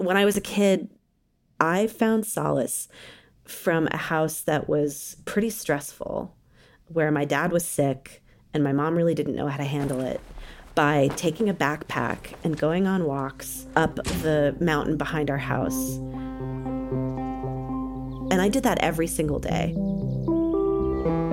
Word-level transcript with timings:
When 0.00 0.16
I 0.16 0.24
was 0.24 0.38
a 0.38 0.40
kid, 0.40 0.88
I 1.60 1.86
found 1.86 2.24
solace 2.24 2.88
from 3.44 3.86
a 3.90 3.98
house 3.98 4.40
that 4.40 4.66
was 4.66 5.18
pretty 5.26 5.50
stressful, 5.50 6.34
where 6.86 7.10
my 7.10 7.26
dad 7.26 7.52
was 7.52 7.66
sick 7.66 8.22
and 8.54 8.64
my 8.64 8.72
mom 8.72 8.94
really 8.96 9.14
didn't 9.14 9.36
know 9.36 9.48
how 9.48 9.58
to 9.58 9.64
handle 9.64 10.00
it, 10.00 10.22
by 10.74 11.08
taking 11.16 11.50
a 11.50 11.54
backpack 11.54 12.32
and 12.42 12.58
going 12.58 12.86
on 12.86 13.04
walks 13.04 13.66
up 13.76 13.96
the 13.96 14.56
mountain 14.58 14.96
behind 14.96 15.28
our 15.28 15.36
house. 15.36 15.96
And 18.30 18.40
I 18.40 18.48
did 18.48 18.62
that 18.62 18.78
every 18.78 19.06
single 19.06 19.38
day. 19.38 19.74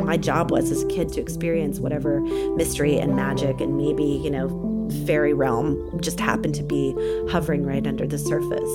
My 0.04 0.18
job 0.18 0.52
was 0.52 0.72
as 0.72 0.84
a 0.84 0.88
kid 0.88 1.08
to 1.14 1.22
experience 1.22 1.80
whatever 1.80 2.20
mystery 2.20 3.00
and 3.00 3.16
magic 3.16 3.62
and 3.62 3.78
maybe, 3.78 4.04
you 4.04 4.30
know, 4.30 4.74
fairy 5.06 5.34
realm 5.34 6.00
just 6.02 6.20
happened 6.20 6.56
to 6.56 6.64
be 6.64 6.94
hovering 7.30 7.66
right 7.66 7.86
under 7.86 8.08
the 8.08 8.18
surface. 8.18 8.72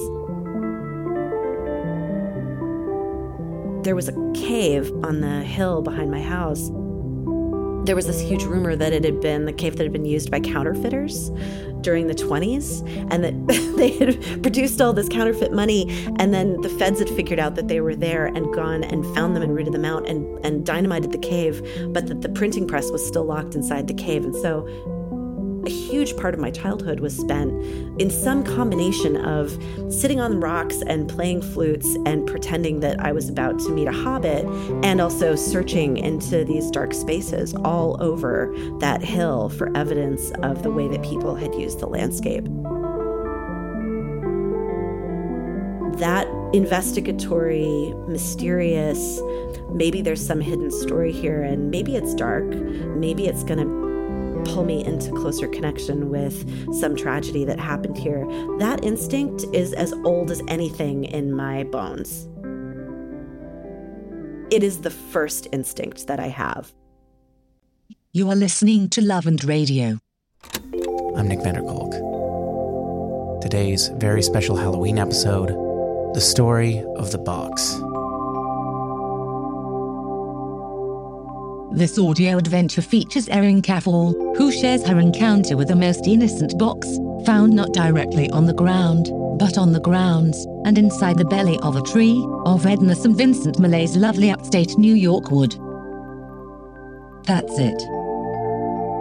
There 3.84 3.96
was 3.96 4.08
a 4.08 4.32
cave 4.34 4.92
on 5.04 5.20
the 5.20 5.42
hill 5.42 5.82
behind 5.82 6.10
my 6.10 6.22
house 6.22 6.70
there 7.84 7.96
was 7.96 8.06
this 8.06 8.20
huge 8.20 8.44
rumor 8.44 8.76
that 8.76 8.92
it 8.92 9.04
had 9.04 9.20
been 9.20 9.44
the 9.44 9.52
cave 9.52 9.76
that 9.76 9.82
had 9.82 9.92
been 9.92 10.04
used 10.04 10.30
by 10.30 10.38
counterfeiters 10.38 11.30
during 11.80 12.06
the 12.06 12.14
20s 12.14 12.86
and 13.10 13.24
that 13.24 13.74
they 13.76 13.90
had 13.90 14.42
produced 14.42 14.80
all 14.80 14.92
this 14.92 15.08
counterfeit 15.08 15.52
money 15.52 15.90
and 16.18 16.32
then 16.32 16.60
the 16.60 16.68
feds 16.68 17.00
had 17.00 17.08
figured 17.10 17.40
out 17.40 17.56
that 17.56 17.66
they 17.66 17.80
were 17.80 17.96
there 17.96 18.26
and 18.26 18.54
gone 18.54 18.84
and 18.84 19.04
found 19.16 19.34
them 19.34 19.42
and 19.42 19.54
rooted 19.54 19.74
them 19.74 19.84
out 19.84 20.08
and, 20.08 20.44
and 20.46 20.64
dynamited 20.64 21.10
the 21.10 21.18
cave 21.18 21.60
but 21.92 22.06
that 22.06 22.20
the 22.20 22.28
printing 22.28 22.68
press 22.68 22.90
was 22.90 23.04
still 23.04 23.24
locked 23.24 23.56
inside 23.56 23.88
the 23.88 23.94
cave 23.94 24.24
and 24.24 24.36
so 24.36 24.64
a 25.66 25.70
huge 25.70 26.16
part 26.16 26.34
of 26.34 26.40
my 26.40 26.50
childhood 26.50 27.00
was 27.00 27.16
spent 27.16 27.52
in 28.00 28.10
some 28.10 28.42
combination 28.42 29.16
of 29.16 29.50
sitting 29.92 30.20
on 30.20 30.40
rocks 30.40 30.82
and 30.86 31.08
playing 31.08 31.42
flutes 31.42 31.96
and 32.06 32.26
pretending 32.26 32.80
that 32.80 33.00
I 33.00 33.12
was 33.12 33.28
about 33.28 33.58
to 33.60 33.70
meet 33.70 33.86
a 33.86 33.92
hobbit, 33.92 34.44
and 34.84 35.00
also 35.00 35.36
searching 35.36 35.98
into 35.98 36.44
these 36.44 36.70
dark 36.70 36.92
spaces 36.94 37.54
all 37.64 38.02
over 38.02 38.52
that 38.80 39.02
hill 39.02 39.48
for 39.50 39.74
evidence 39.76 40.30
of 40.42 40.62
the 40.62 40.70
way 40.70 40.88
that 40.88 41.02
people 41.02 41.34
had 41.34 41.54
used 41.54 41.80
the 41.80 41.86
landscape. 41.86 42.44
That 45.98 46.26
investigatory, 46.52 47.94
mysterious, 48.08 49.20
maybe 49.70 50.02
there's 50.02 50.24
some 50.24 50.40
hidden 50.40 50.70
story 50.70 51.12
here, 51.12 51.42
and 51.42 51.70
maybe 51.70 51.96
it's 51.96 52.14
dark, 52.14 52.44
maybe 52.44 53.26
it's 53.26 53.44
going 53.44 53.60
to 53.60 53.81
pull 54.44 54.64
me 54.64 54.84
into 54.84 55.12
closer 55.12 55.48
connection 55.48 56.10
with 56.10 56.74
some 56.74 56.96
tragedy 56.96 57.44
that 57.44 57.58
happened 57.58 57.96
here. 57.96 58.26
That 58.58 58.84
instinct 58.84 59.44
is 59.52 59.72
as 59.72 59.92
old 60.04 60.30
as 60.30 60.42
anything 60.48 61.04
in 61.04 61.32
my 61.32 61.64
bones. 61.64 62.28
It 64.52 64.62
is 64.62 64.82
the 64.82 64.90
first 64.90 65.48
instinct 65.52 66.06
that 66.08 66.20
I 66.20 66.28
have. 66.28 66.72
You 68.12 68.28
are 68.30 68.36
listening 68.36 68.90
to 68.90 69.00
Love 69.00 69.26
and 69.26 69.42
Radio. 69.44 69.98
I'm 71.16 71.28
Nick 71.28 71.38
Vanderkolk. 71.38 71.92
Today's 73.40 73.88
very 73.96 74.22
special 74.22 74.56
Halloween 74.56 74.98
episode 74.98 75.48
The 76.14 76.20
Story 76.20 76.84
of 76.96 77.10
the 77.10 77.18
Box. 77.18 77.74
This 81.74 81.98
audio 81.98 82.36
adventure 82.36 82.82
features 82.82 83.30
Erin 83.30 83.62
Caffall, 83.62 84.36
who 84.36 84.52
shares 84.52 84.86
her 84.86 84.98
encounter 84.98 85.56
with 85.56 85.70
a 85.70 85.74
most 85.74 86.06
innocent 86.06 86.58
box, 86.58 86.86
found 87.24 87.54
not 87.54 87.72
directly 87.72 88.28
on 88.28 88.44
the 88.44 88.52
ground, 88.52 89.10
but 89.38 89.56
on 89.56 89.72
the 89.72 89.80
grounds, 89.80 90.46
and 90.66 90.76
inside 90.76 91.16
the 91.16 91.24
belly 91.24 91.58
of 91.62 91.76
a 91.76 91.82
tree, 91.82 92.22
of 92.44 92.66
Edna 92.66 92.94
St. 92.94 93.16
Vincent 93.16 93.58
Millay's 93.58 93.96
lovely 93.96 94.30
upstate 94.30 94.76
New 94.76 94.94
York 94.94 95.30
wood. 95.30 95.52
That's 97.24 97.58
it. 97.58 97.82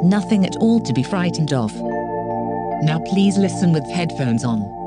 Nothing 0.05 0.45
at 0.45 0.55
all 0.61 0.79
to 0.79 0.93
be 0.93 1.03
frightened 1.03 1.51
of. 1.51 1.75
Now 2.83 3.01
please 3.05 3.37
listen 3.37 3.73
with 3.73 3.83
headphones 3.91 4.45
on. 4.45 4.80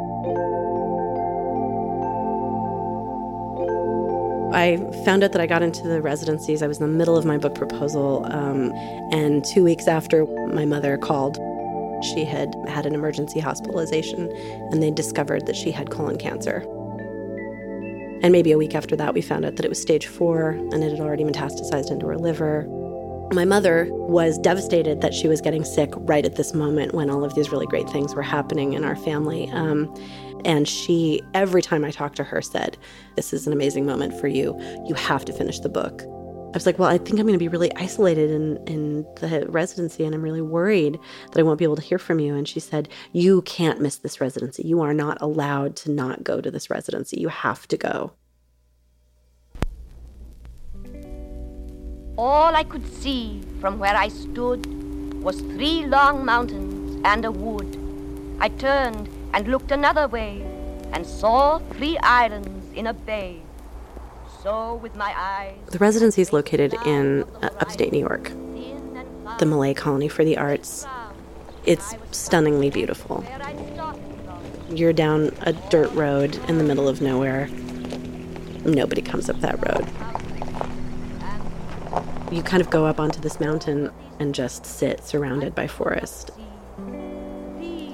I 4.54 4.76
found 5.04 5.24
out 5.24 5.32
that 5.32 5.40
I 5.40 5.46
got 5.46 5.62
into 5.62 5.82
the 5.88 6.00
residencies. 6.00 6.62
I 6.62 6.68
was 6.68 6.80
in 6.80 6.86
the 6.86 6.96
middle 6.96 7.16
of 7.16 7.24
my 7.24 7.38
book 7.38 7.56
proposal, 7.56 8.24
um, 8.30 8.72
and 9.12 9.44
two 9.44 9.64
weeks 9.64 9.88
after, 9.88 10.26
my 10.26 10.64
mother 10.64 10.96
called. 10.96 11.36
She 12.04 12.24
had 12.24 12.54
had 12.68 12.86
an 12.86 12.94
emergency 12.94 13.40
hospitalization, 13.40 14.30
and 14.70 14.80
they 14.82 14.92
discovered 14.92 15.46
that 15.46 15.56
she 15.56 15.72
had 15.72 15.90
colon 15.90 16.18
cancer. 16.18 16.64
And 18.22 18.30
maybe 18.30 18.52
a 18.52 18.58
week 18.58 18.74
after 18.74 18.94
that, 18.96 19.12
we 19.12 19.20
found 19.20 19.44
out 19.44 19.56
that 19.56 19.64
it 19.64 19.68
was 19.68 19.80
stage 19.80 20.06
four, 20.06 20.50
and 20.50 20.84
it 20.84 20.90
had 20.90 21.00
already 21.00 21.24
metastasized 21.24 21.90
into 21.90 22.06
her 22.06 22.16
liver. 22.16 22.66
My 23.32 23.44
mother 23.44 23.88
was 23.90 24.38
devastated 24.38 25.00
that 25.00 25.14
she 25.14 25.28
was 25.28 25.40
getting 25.40 25.64
sick 25.64 25.90
right 25.96 26.24
at 26.24 26.36
this 26.36 26.54
moment 26.54 26.94
when 26.94 27.10
all 27.10 27.24
of 27.24 27.34
these 27.34 27.50
really 27.50 27.66
great 27.66 27.88
things 27.88 28.14
were 28.14 28.22
happening 28.22 28.74
in 28.74 28.84
our 28.84 28.96
family. 28.96 29.50
Um, 29.50 29.92
and 30.44 30.68
she, 30.68 31.22
every 31.32 31.62
time 31.62 31.84
I 31.84 31.90
talked 31.90 32.16
to 32.16 32.24
her, 32.24 32.42
said, 32.42 32.76
This 33.16 33.32
is 33.32 33.46
an 33.46 33.52
amazing 33.52 33.86
moment 33.86 34.18
for 34.20 34.28
you. 34.28 34.56
You 34.86 34.94
have 34.94 35.24
to 35.24 35.32
finish 35.32 35.58
the 35.60 35.68
book. 35.68 36.02
I 36.02 36.56
was 36.56 36.66
like, 36.66 36.78
Well, 36.78 36.88
I 36.88 36.98
think 36.98 37.18
I'm 37.18 37.26
going 37.26 37.32
to 37.32 37.38
be 37.38 37.48
really 37.48 37.74
isolated 37.76 38.30
in, 38.30 38.58
in 38.66 39.02
the 39.16 39.46
residency, 39.48 40.04
and 40.04 40.14
I'm 40.14 40.22
really 40.22 40.42
worried 40.42 40.98
that 41.32 41.40
I 41.40 41.42
won't 41.42 41.58
be 41.58 41.64
able 41.64 41.76
to 41.76 41.82
hear 41.82 41.98
from 41.98 42.20
you. 42.20 42.34
And 42.36 42.46
she 42.46 42.60
said, 42.60 42.88
You 43.12 43.42
can't 43.42 43.80
miss 43.80 43.96
this 43.96 44.20
residency. 44.20 44.62
You 44.66 44.82
are 44.82 44.94
not 44.94 45.20
allowed 45.20 45.76
to 45.76 45.90
not 45.90 46.22
go 46.22 46.40
to 46.40 46.50
this 46.50 46.70
residency. 46.70 47.20
You 47.20 47.28
have 47.28 47.66
to 47.68 47.76
go. 47.76 48.12
All 52.16 52.54
I 52.54 52.62
could 52.62 52.86
see 52.86 53.42
from 53.60 53.80
where 53.80 53.96
I 53.96 54.06
stood 54.06 54.66
was 55.20 55.40
three 55.40 55.84
long 55.86 56.24
mountains 56.24 57.02
and 57.04 57.24
a 57.24 57.32
wood. 57.32 57.76
I 58.38 58.50
turned 58.50 59.08
and 59.32 59.48
looked 59.48 59.72
another 59.72 60.06
way 60.06 60.42
and 60.92 61.04
saw 61.04 61.58
three 61.72 61.98
islands 61.98 62.72
in 62.74 62.86
a 62.86 62.94
bay. 62.94 63.40
So, 64.44 64.74
with 64.76 64.94
my 64.94 65.12
eyes. 65.16 65.56
The 65.66 65.78
residency 65.78 66.22
is 66.22 66.32
located 66.32 66.74
in 66.86 67.24
uh, 67.42 67.48
upstate 67.58 67.92
New 67.92 67.98
York, 67.98 68.30
the 69.38 69.46
Millay 69.46 69.74
Colony 69.74 70.06
for 70.06 70.24
the 70.24 70.36
Arts. 70.36 70.86
It's 71.64 71.96
stunningly 72.12 72.70
beautiful. 72.70 73.24
You're 74.70 74.92
down 74.92 75.34
a 75.40 75.52
dirt 75.52 75.90
road 75.94 76.38
in 76.48 76.58
the 76.58 76.64
middle 76.64 76.88
of 76.88 77.00
nowhere. 77.00 77.48
Nobody 78.64 79.02
comes 79.02 79.28
up 79.28 79.40
that 79.40 79.56
road. 79.66 80.13
You 82.30 82.42
kind 82.42 82.60
of 82.60 82.70
go 82.70 82.84
up 82.86 82.98
onto 82.98 83.20
this 83.20 83.38
mountain 83.38 83.90
and 84.18 84.34
just 84.34 84.66
sit 84.66 85.04
surrounded 85.04 85.54
by 85.54 85.66
forest. 85.66 86.30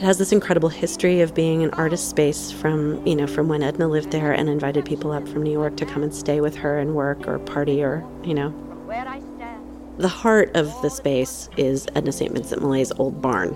It 0.01 0.03
has 0.03 0.17
this 0.17 0.33
incredible 0.33 0.71
history 0.71 1.21
of 1.21 1.35
being 1.35 1.63
an 1.63 1.71
artist 1.73 2.09
space 2.09 2.51
from, 2.51 3.07
you 3.07 3.15
know, 3.15 3.27
from 3.27 3.49
when 3.49 3.63
Edna 3.63 3.87
lived 3.87 4.13
there 4.13 4.33
and 4.33 4.49
invited 4.49 4.87
people 4.87 5.13
up 5.13 5.29
from 5.29 5.43
New 5.43 5.53
York 5.53 5.77
to 5.77 5.85
come 5.85 6.03
and 6.03 6.15
stay 6.15 6.41
with 6.41 6.57
her 6.57 6.79
and 6.79 6.95
work 6.95 7.29
or 7.29 7.39
party 7.39 7.83
or, 7.83 8.03
you 8.25 8.33
know. 8.33 8.55
The 9.99 10.09
heart 10.09 10.51
of 10.57 10.73
the 10.81 10.89
space 10.89 11.51
is 11.59 11.87
Edna 11.95 12.13
St. 12.13 12.33
Vincent 12.33 12.63
Millay's 12.63 12.93
old 12.93 13.21
barn. 13.21 13.55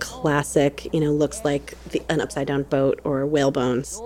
Classic, 0.00 0.92
you 0.92 1.00
know, 1.00 1.12
looks 1.12 1.42
like 1.46 1.82
the, 1.88 2.02
an 2.10 2.20
upside 2.20 2.46
down 2.46 2.64
boat 2.64 3.00
or 3.04 3.24
whale 3.24 3.50
bones. 3.50 3.98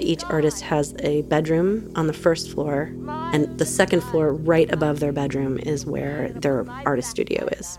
Each 0.00 0.24
artist 0.24 0.62
has 0.62 0.94
a 1.00 1.22
bedroom 1.22 1.92
on 1.96 2.06
the 2.06 2.12
first 2.12 2.50
floor, 2.50 2.92
and 3.32 3.58
the 3.58 3.66
second 3.66 4.02
floor, 4.02 4.32
right 4.32 4.72
above 4.72 5.00
their 5.00 5.12
bedroom, 5.12 5.58
is 5.58 5.84
where 5.84 6.30
their 6.30 6.64
artist 6.86 7.10
studio 7.10 7.46
is. 7.52 7.78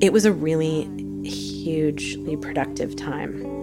It 0.00 0.12
was 0.12 0.24
a 0.24 0.32
really 0.32 0.84
hugely 1.24 2.36
productive 2.36 2.96
time. 2.96 3.53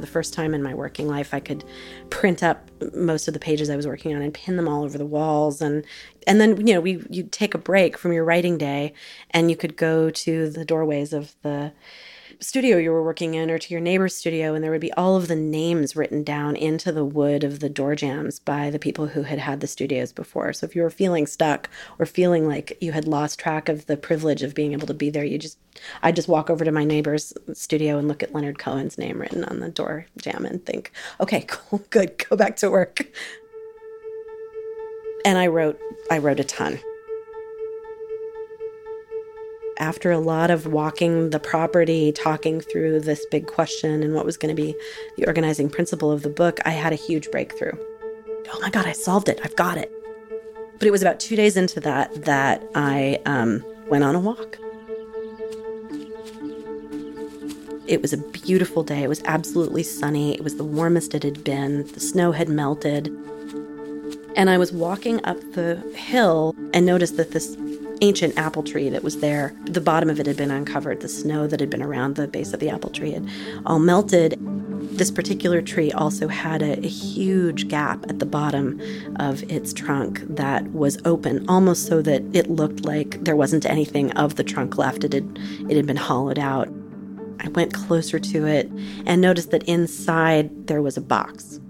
For 0.00 0.06
the 0.06 0.12
first 0.12 0.32
time 0.32 0.54
in 0.54 0.62
my 0.62 0.72
working 0.72 1.06
life, 1.08 1.34
I 1.34 1.40
could 1.40 1.62
print 2.08 2.42
up 2.42 2.70
most 2.94 3.28
of 3.28 3.34
the 3.34 3.40
pages 3.40 3.68
I 3.68 3.76
was 3.76 3.86
working 3.86 4.16
on 4.16 4.22
and 4.22 4.32
pin 4.32 4.56
them 4.56 4.66
all 4.66 4.82
over 4.82 4.96
the 4.96 5.04
walls. 5.04 5.60
And 5.60 5.84
and 6.26 6.40
then 6.40 6.66
you 6.66 6.72
know 6.72 6.80
we 6.80 7.04
you'd 7.10 7.32
take 7.32 7.52
a 7.52 7.58
break 7.58 7.98
from 7.98 8.14
your 8.14 8.24
writing 8.24 8.56
day, 8.56 8.94
and 9.32 9.50
you 9.50 9.58
could 9.58 9.76
go 9.76 10.08
to 10.08 10.48
the 10.48 10.64
doorways 10.64 11.12
of 11.12 11.36
the 11.42 11.72
studio 12.40 12.78
you 12.78 12.90
were 12.90 13.02
working 13.02 13.34
in 13.34 13.50
or 13.50 13.58
to 13.58 13.74
your 13.74 13.80
neighbor's 13.80 14.16
studio, 14.16 14.54
and 14.54 14.64
there 14.64 14.70
would 14.70 14.80
be 14.80 14.92
all 14.94 15.16
of 15.16 15.28
the 15.28 15.36
names 15.36 15.94
written 15.94 16.22
down 16.22 16.56
into 16.56 16.90
the 16.90 17.04
wood 17.04 17.44
of 17.44 17.60
the 17.60 17.68
door 17.68 17.94
jambs 17.94 18.38
by 18.38 18.70
the 18.70 18.78
people 18.78 19.08
who 19.08 19.22
had 19.22 19.38
had 19.38 19.60
the 19.60 19.66
studios 19.66 20.12
before. 20.12 20.52
So 20.52 20.64
if 20.64 20.74
you 20.74 20.82
were 20.82 20.90
feeling 20.90 21.26
stuck 21.26 21.68
or 21.98 22.06
feeling 22.06 22.48
like 22.48 22.76
you 22.80 22.92
had 22.92 23.06
lost 23.06 23.38
track 23.38 23.68
of 23.68 23.86
the 23.86 23.96
privilege 23.96 24.42
of 24.42 24.54
being 24.54 24.72
able 24.72 24.86
to 24.86 24.94
be 24.94 25.10
there, 25.10 25.24
you 25.24 25.38
just, 25.38 25.58
I'd 26.02 26.16
just 26.16 26.28
walk 26.28 26.50
over 26.50 26.64
to 26.64 26.72
my 26.72 26.84
neighbor's 26.84 27.32
studio 27.52 27.98
and 27.98 28.08
look 28.08 28.22
at 28.22 28.34
Leonard 28.34 28.58
Cohen's 28.58 28.98
name 28.98 29.20
written 29.20 29.44
on 29.44 29.60
the 29.60 29.70
door 29.70 30.06
jamb 30.16 30.44
and 30.44 30.64
think, 30.64 30.92
okay, 31.20 31.42
cool, 31.48 31.82
good, 31.90 32.24
go 32.28 32.36
back 32.36 32.56
to 32.56 32.70
work. 32.70 33.06
And 35.24 35.36
I 35.36 35.48
wrote, 35.48 35.78
I 36.10 36.18
wrote 36.18 36.40
a 36.40 36.44
ton. 36.44 36.80
After 39.80 40.12
a 40.12 40.18
lot 40.18 40.50
of 40.50 40.66
walking 40.66 41.30
the 41.30 41.40
property, 41.40 42.12
talking 42.12 42.60
through 42.60 43.00
this 43.00 43.24
big 43.30 43.46
question 43.46 44.02
and 44.02 44.14
what 44.14 44.26
was 44.26 44.36
going 44.36 44.54
to 44.54 44.62
be 44.62 44.76
the 45.16 45.26
organizing 45.26 45.70
principle 45.70 46.12
of 46.12 46.22
the 46.22 46.28
book, 46.28 46.60
I 46.64 46.70
had 46.70 46.92
a 46.92 46.96
huge 46.96 47.30
breakthrough. 47.30 47.72
Oh 48.52 48.60
my 48.60 48.70
God, 48.70 48.86
I 48.86 48.92
solved 48.92 49.28
it. 49.28 49.40
I've 49.42 49.56
got 49.56 49.78
it. 49.78 49.90
But 50.78 50.86
it 50.86 50.90
was 50.90 51.02
about 51.02 51.18
two 51.18 51.34
days 51.34 51.56
into 51.56 51.80
that 51.80 52.24
that 52.24 52.62
I 52.74 53.20
um, 53.26 53.64
went 53.88 54.04
on 54.04 54.14
a 54.14 54.20
walk. 54.20 54.58
It 57.86 58.02
was 58.02 58.12
a 58.12 58.18
beautiful 58.18 58.82
day. 58.84 59.02
It 59.02 59.08
was 59.08 59.22
absolutely 59.24 59.82
sunny. 59.82 60.34
It 60.34 60.44
was 60.44 60.56
the 60.56 60.64
warmest 60.64 61.14
it 61.14 61.22
had 61.22 61.42
been. 61.42 61.86
The 61.88 62.00
snow 62.00 62.32
had 62.32 62.48
melted. 62.48 63.08
And 64.36 64.48
I 64.48 64.58
was 64.58 64.72
walking 64.72 65.24
up 65.24 65.38
the 65.52 65.76
hill 65.96 66.54
and 66.72 66.86
noticed 66.86 67.16
that 67.16 67.32
this 67.32 67.56
ancient 68.00 68.36
apple 68.38 68.62
tree 68.62 68.88
that 68.88 69.02
was 69.02 69.20
there, 69.20 69.54
the 69.64 69.80
bottom 69.80 70.10
of 70.10 70.18
it 70.20 70.26
had 70.26 70.36
been 70.36 70.50
uncovered. 70.50 71.00
The 71.00 71.08
snow 71.08 71.46
that 71.46 71.60
had 71.60 71.70
been 71.70 71.82
around 71.82 72.16
the 72.16 72.28
base 72.28 72.52
of 72.52 72.60
the 72.60 72.70
apple 72.70 72.90
tree 72.90 73.12
had 73.12 73.28
all 73.66 73.78
melted. 73.78 74.38
This 74.96 75.10
particular 75.10 75.62
tree 75.62 75.92
also 75.92 76.28
had 76.28 76.62
a, 76.62 76.78
a, 76.84 76.88
huge 76.88 77.68
gap 77.68 78.04
at 78.08 78.18
the 78.18 78.26
bottom 78.26 78.80
of 79.16 79.42
its 79.50 79.72
trunk 79.72 80.22
that 80.28 80.64
was 80.72 80.98
open, 81.04 81.48
almost 81.48 81.86
so 81.86 82.02
that 82.02 82.22
it 82.34 82.50
looked 82.50 82.84
like 82.84 83.22
there 83.22 83.36
wasn't 83.36 83.66
anything 83.66 84.10
of 84.12 84.36
the 84.36 84.44
trunk 84.44 84.78
left. 84.78 85.04
It 85.04 85.12
had, 85.12 85.38
it 85.68 85.76
had 85.76 85.86
been 85.86 85.96
hollowed 85.96 86.38
out. 86.38 86.68
I 87.38 87.48
went 87.48 87.72
closer 87.72 88.18
to 88.18 88.46
it 88.46 88.70
and 89.06 89.20
noticed 89.20 89.50
that 89.52 89.62
inside 89.64 90.66
there 90.66 90.82
was 90.82 90.96
a 90.96 91.00
box. 91.00 91.60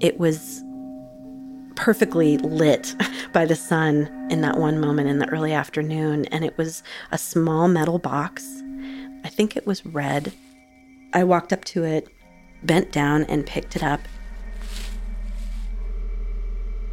It 0.00 0.18
was 0.18 0.62
perfectly 1.76 2.38
lit 2.38 2.94
by 3.32 3.44
the 3.44 3.56
sun 3.56 4.28
in 4.30 4.40
that 4.42 4.58
one 4.58 4.80
moment 4.80 5.08
in 5.08 5.18
the 5.18 5.28
early 5.28 5.52
afternoon, 5.52 6.26
and 6.26 6.44
it 6.44 6.56
was 6.56 6.82
a 7.10 7.18
small 7.18 7.68
metal 7.68 7.98
box. 7.98 8.62
I 9.24 9.28
think 9.28 9.56
it 9.56 9.66
was 9.66 9.84
red. 9.86 10.32
I 11.12 11.24
walked 11.24 11.52
up 11.52 11.64
to 11.66 11.84
it, 11.84 12.08
bent 12.62 12.92
down, 12.92 13.24
and 13.24 13.46
picked 13.46 13.76
it 13.76 13.82
up 13.82 14.00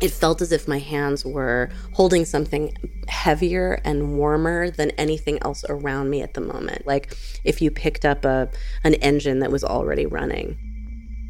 it 0.02 0.12
felt 0.12 0.42
as 0.42 0.52
if 0.52 0.68
my 0.68 0.80
hands 0.80 1.26
were 1.26 1.70
holding 1.94 2.26
something 2.26 2.74
heavier 3.08 3.82
and 3.84 4.18
warmer 4.18 4.70
than 4.70 4.92
anything 4.92 5.40
else 5.42 5.66
around 5.68 6.10
me 6.10 6.22
at 6.22 6.34
the 6.34 6.42
moment. 6.42 6.88
Like 6.88 7.16
if 7.44 7.62
you 7.62 7.70
picked 7.72 8.06
up 8.06 8.26
a 8.26 8.50
an 8.84 8.94
engine 8.96 9.40
that 9.40 9.52
was 9.52 9.64
already 9.64 10.06
running. 10.06 10.58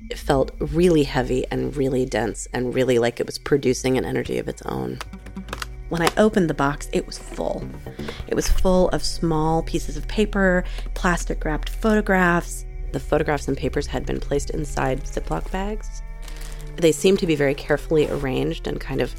It 0.10 0.18
felt 0.18 0.52
really 0.60 1.04
heavy 1.04 1.46
and 1.52 1.76
really 1.76 2.06
dense 2.06 2.48
and 2.54 2.74
really 2.74 3.00
like 3.00 3.20
it 3.20 3.26
was 3.26 3.38
producing 3.38 3.98
an 3.98 4.06
energy 4.06 4.38
of 4.38 4.48
its 4.48 4.62
own. 4.64 5.00
When 5.90 6.02
I 6.02 6.12
opened 6.18 6.50
the 6.50 6.54
box, 6.54 6.90
it 6.94 7.06
was 7.06 7.18
full. 7.18 7.68
It 8.28 8.36
was 8.36 8.48
full 8.48 8.90
of 8.90 9.04
small 9.04 9.64
pieces 9.64 9.98
of 9.98 10.08
paper, 10.08 10.64
plastic 10.94 11.44
wrapped 11.46 11.70
photographs. 11.70 12.66
The 12.92 13.00
photographs 13.00 13.48
and 13.48 13.58
papers 13.58 13.88
had 13.88 14.06
been 14.06 14.20
placed 14.20 14.50
inside 14.50 15.04
Ziploc 15.04 15.50
bags 15.52 16.02
they 16.82 16.92
seemed 16.92 17.20
to 17.20 17.28
be 17.28 17.36
very 17.36 17.54
carefully 17.54 18.10
arranged 18.10 18.68
and 18.68 18.80
kind 18.80 19.02
of 19.02 19.14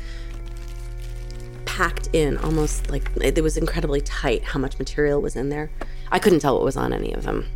packed 1.65 2.09
in, 2.13 2.37
almost 2.39 2.91
like 2.91 3.09
it 3.21 3.43
was 3.43 3.57
incredibly 3.57 4.01
tight 4.01 4.43
how 4.43 4.59
much 4.59 4.79
material 4.79 5.21
was 5.21 5.37
in 5.37 5.49
there. 5.49 5.71
I 6.11 6.19
couldn't 6.19 6.41
tell 6.41 6.55
what 6.55 6.65
was 6.65 6.77
on 6.77 6.93
any 6.93 7.13
of 7.13 7.23
them. 7.23 7.47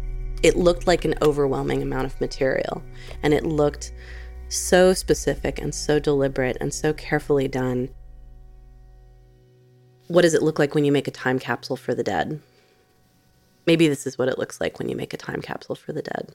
It 0.45 0.57
looked 0.59 0.87
like 0.87 1.07
an 1.07 1.15
overwhelming 1.23 1.81
amount 1.81 2.05
of 2.05 2.21
material, 2.21 2.83
and 3.23 3.33
it 3.33 3.47
looked 3.47 3.95
so 4.51 4.93
specific 4.93 5.59
and 5.59 5.75
so 5.75 5.99
deliberate 5.99 6.59
and 6.61 6.73
so 6.73 6.93
carefully 6.93 7.49
done. 7.49 7.89
What 10.09 10.21
does 10.21 10.35
it 10.35 10.43
look 10.43 10.59
like 10.59 10.75
when 10.75 10.85
you 10.85 10.93
make 10.93 11.09
a 11.09 11.11
time 11.11 11.39
capsule 11.39 11.79
for 11.79 11.95
the 11.95 12.03
dead? 12.03 12.43
Maybe 13.67 13.89
this 13.89 14.07
is 14.07 14.19
what 14.19 14.29
it 14.29 14.39
looks 14.39 14.61
like 14.61 14.79
when 14.79 14.91
you 14.91 14.97
make 14.97 15.15
a 15.15 15.17
time 15.17 15.41
capsule 15.41 15.77
for 15.77 15.95
the 15.95 16.03
dead. 16.03 16.35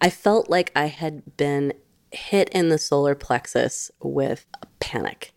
I 0.00 0.08
felt 0.08 0.48
like 0.48 0.72
I 0.74 0.86
had 0.86 1.36
been 1.36 1.74
hit 2.12 2.48
in 2.48 2.70
the 2.70 2.78
solar 2.78 3.14
plexus 3.14 3.90
with 4.00 4.46
a 4.62 4.66
panic. 4.80 5.34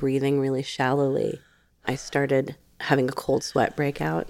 Breathing 0.00 0.40
really 0.40 0.62
shallowly, 0.62 1.40
I 1.84 1.94
started 1.94 2.56
having 2.80 3.08
a 3.08 3.12
cold 3.12 3.44
sweat 3.44 3.76
break 3.76 4.00
out. 4.00 4.28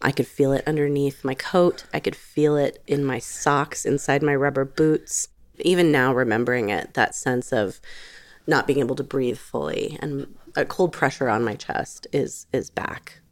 I 0.00 0.10
could 0.10 0.26
feel 0.26 0.52
it 0.52 0.66
underneath 0.66 1.24
my 1.24 1.34
coat. 1.34 1.84
I 1.94 2.00
could 2.00 2.16
feel 2.16 2.56
it 2.56 2.82
in 2.88 3.04
my 3.04 3.20
socks, 3.20 3.86
inside 3.86 4.22
my 4.22 4.34
rubber 4.34 4.64
boots. 4.64 5.28
Even 5.60 5.92
now, 5.92 6.12
remembering 6.12 6.68
it, 6.68 6.94
that 6.94 7.14
sense 7.14 7.52
of 7.52 7.80
not 8.46 8.66
being 8.66 8.80
able 8.80 8.96
to 8.96 9.04
breathe 9.04 9.38
fully 9.38 9.96
and 10.00 10.34
a 10.56 10.64
cold 10.64 10.92
pressure 10.92 11.28
on 11.28 11.44
my 11.44 11.54
chest 11.54 12.08
is 12.12 12.46
is 12.52 12.68
back 12.68 13.22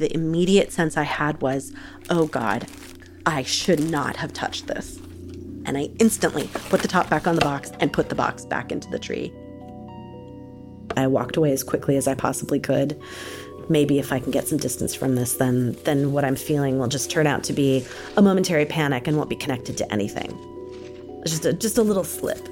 the 0.00 0.12
immediate 0.12 0.72
sense 0.72 0.96
I 0.96 1.04
had 1.04 1.40
was, 1.40 1.72
oh 2.08 2.26
God, 2.26 2.66
I 3.26 3.42
should 3.42 3.90
not 3.90 4.16
have 4.16 4.32
touched 4.32 4.66
this. 4.66 4.98
And 5.66 5.76
I 5.76 5.90
instantly 5.98 6.48
put 6.68 6.82
the 6.82 6.88
top 6.88 7.10
back 7.10 7.26
on 7.26 7.34
the 7.34 7.40
box 7.42 7.70
and 7.80 7.92
put 7.92 8.08
the 8.08 8.14
box 8.14 8.44
back 8.44 8.72
into 8.72 8.88
the 8.90 8.98
tree. 8.98 9.32
I 10.96 11.06
walked 11.06 11.36
away 11.36 11.52
as 11.52 11.62
quickly 11.62 11.96
as 11.96 12.08
I 12.08 12.14
possibly 12.14 12.58
could. 12.58 13.00
Maybe 13.68 13.98
if 13.98 14.12
I 14.12 14.18
can 14.18 14.32
get 14.32 14.48
some 14.48 14.58
distance 14.58 14.94
from 14.94 15.14
this, 15.14 15.34
then 15.34 15.76
then 15.84 16.12
what 16.12 16.24
I'm 16.24 16.34
feeling 16.34 16.78
will 16.78 16.88
just 16.88 17.10
turn 17.10 17.26
out 17.26 17.44
to 17.44 17.52
be 17.52 17.86
a 18.16 18.22
momentary 18.22 18.66
panic 18.66 19.06
and 19.06 19.16
won't 19.16 19.30
be 19.30 19.36
connected 19.36 19.76
to 19.78 19.92
anything. 19.92 20.36
Just 21.24 21.44
a, 21.44 21.52
just 21.52 21.78
a 21.78 21.82
little 21.82 22.04
slip. 22.04 22.48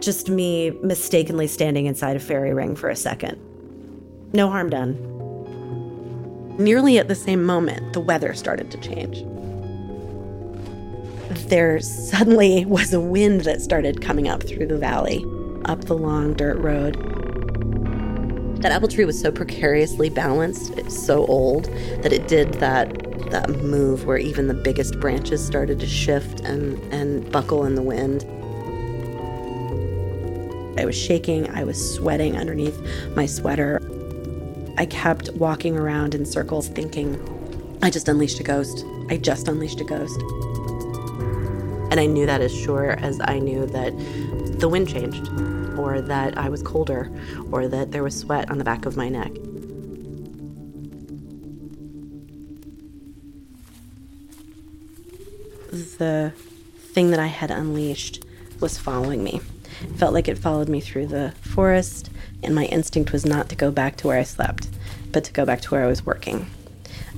Just 0.00 0.28
me 0.28 0.70
mistakenly 0.82 1.46
standing 1.46 1.86
inside 1.86 2.16
a 2.16 2.20
fairy 2.20 2.54
ring 2.54 2.74
for 2.74 2.88
a 2.88 2.96
second. 2.96 3.38
No 4.32 4.48
harm 4.50 4.70
done. 4.70 4.96
Nearly 6.58 6.98
at 6.98 7.08
the 7.08 7.14
same 7.14 7.44
moment, 7.44 7.92
the 7.92 8.00
weather 8.00 8.34
started 8.34 8.70
to 8.70 8.78
change. 8.78 9.24
There 11.50 11.80
suddenly 11.80 12.64
was 12.64 12.94
a 12.94 13.00
wind 13.00 13.40
that 13.40 13.60
started 13.60 14.00
coming 14.00 14.28
up 14.28 14.40
through 14.40 14.68
the 14.68 14.78
valley, 14.78 15.26
up 15.64 15.86
the 15.86 15.96
long 15.96 16.32
dirt 16.34 16.58
road. 16.58 16.94
That 18.62 18.70
apple 18.70 18.86
tree 18.86 19.04
was 19.04 19.20
so 19.20 19.32
precariously 19.32 20.10
balanced, 20.10 20.78
it's 20.78 20.96
so 20.96 21.26
old, 21.26 21.64
that 22.02 22.12
it 22.12 22.28
did 22.28 22.54
that 22.54 22.96
that 23.32 23.50
move 23.64 24.06
where 24.06 24.16
even 24.16 24.46
the 24.46 24.54
biggest 24.54 25.00
branches 25.00 25.44
started 25.44 25.80
to 25.80 25.88
shift 25.88 26.38
and, 26.42 26.78
and 26.94 27.28
buckle 27.32 27.64
in 27.64 27.74
the 27.74 27.82
wind. 27.82 28.24
I 30.78 30.84
was 30.84 30.96
shaking, 30.96 31.50
I 31.50 31.64
was 31.64 31.96
sweating 31.96 32.36
underneath 32.36 32.80
my 33.16 33.26
sweater. 33.26 33.82
I 34.78 34.86
kept 34.86 35.30
walking 35.30 35.76
around 35.76 36.14
in 36.14 36.26
circles 36.26 36.68
thinking, 36.68 37.18
I 37.82 37.90
just 37.90 38.06
unleashed 38.06 38.38
a 38.38 38.44
ghost. 38.44 38.84
I 39.08 39.16
just 39.16 39.48
unleashed 39.48 39.80
a 39.80 39.84
ghost. 39.84 40.22
And 41.90 41.98
I 41.98 42.06
knew 42.06 42.24
that 42.26 42.40
as 42.40 42.54
sure 42.54 42.92
as 42.92 43.20
I 43.24 43.38
knew 43.38 43.66
that 43.66 43.92
the 44.60 44.68
wind 44.68 44.88
changed, 44.88 45.28
or 45.76 46.00
that 46.00 46.38
I 46.38 46.48
was 46.48 46.62
colder, 46.62 47.10
or 47.50 47.66
that 47.68 47.90
there 47.90 48.02
was 48.02 48.18
sweat 48.18 48.50
on 48.50 48.58
the 48.58 48.64
back 48.64 48.86
of 48.86 48.96
my 48.96 49.08
neck. 49.08 49.32
The 55.98 56.32
thing 56.92 57.10
that 57.10 57.20
I 57.20 57.26
had 57.26 57.50
unleashed 57.50 58.24
was 58.60 58.78
following 58.78 59.24
me. 59.24 59.40
It 59.82 59.96
felt 59.96 60.12
like 60.12 60.28
it 60.28 60.38
followed 60.38 60.68
me 60.68 60.80
through 60.80 61.06
the 61.06 61.32
forest, 61.40 62.10
and 62.42 62.54
my 62.54 62.66
instinct 62.66 63.12
was 63.12 63.24
not 63.24 63.48
to 63.48 63.56
go 63.56 63.70
back 63.70 63.96
to 63.96 64.06
where 64.06 64.18
I 64.18 64.24
slept, 64.24 64.68
but 65.10 65.24
to 65.24 65.32
go 65.32 65.44
back 65.44 65.60
to 65.62 65.70
where 65.70 65.84
I 65.84 65.86
was 65.86 66.04
working. 66.04 66.46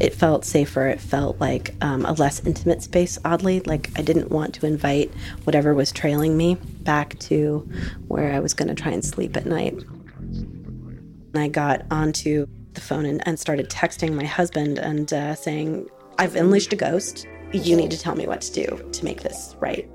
It 0.01 0.15
felt 0.15 0.45
safer. 0.45 0.87
It 0.87 1.01
felt 1.01 1.41
like 1.41 1.75
um, 1.81 2.05
a 2.05 2.13
less 2.13 2.45
intimate 2.45 2.83
space, 2.83 3.19
oddly. 3.25 3.61
Like 3.61 3.91
I 3.97 4.03
didn't 4.03 4.31
want 4.31 4.55
to 4.55 4.67
invite 4.67 5.13
whatever 5.45 5.75
was 5.75 5.93
trailing 5.93 6.37
me 6.37 6.57
back 6.81 7.19
to 7.21 7.69
where 8.09 8.33
I 8.33 8.41
was 8.41 8.55
going 8.55 8.69
to 8.69 8.75
try 8.75 8.93
and 8.93 9.05
sleep 9.05 9.37
at 9.37 9.47
night. 9.47 9.75
And 9.75 11.39
I 11.39 11.49
got 11.49 11.85
onto 11.91 12.47
the 12.75 12.81
phone 12.81 13.07
and, 13.07 13.27
and 13.27 13.39
started 13.39 13.69
texting 13.69 14.15
my 14.15 14.25
husband 14.25 14.79
and 14.79 15.13
uh, 15.13 15.35
saying, 15.35 15.89
I've 16.19 16.37
unleashed 16.37 16.73
a 16.73 16.77
ghost. 16.77 17.27
You 17.53 17.77
need 17.77 17.91
to 17.91 17.99
tell 17.99 18.15
me 18.15 18.27
what 18.27 18.41
to 18.43 18.53
do 18.53 18.91
to 18.93 19.05
make 19.05 19.23
this 19.23 19.57
right. 19.61 19.89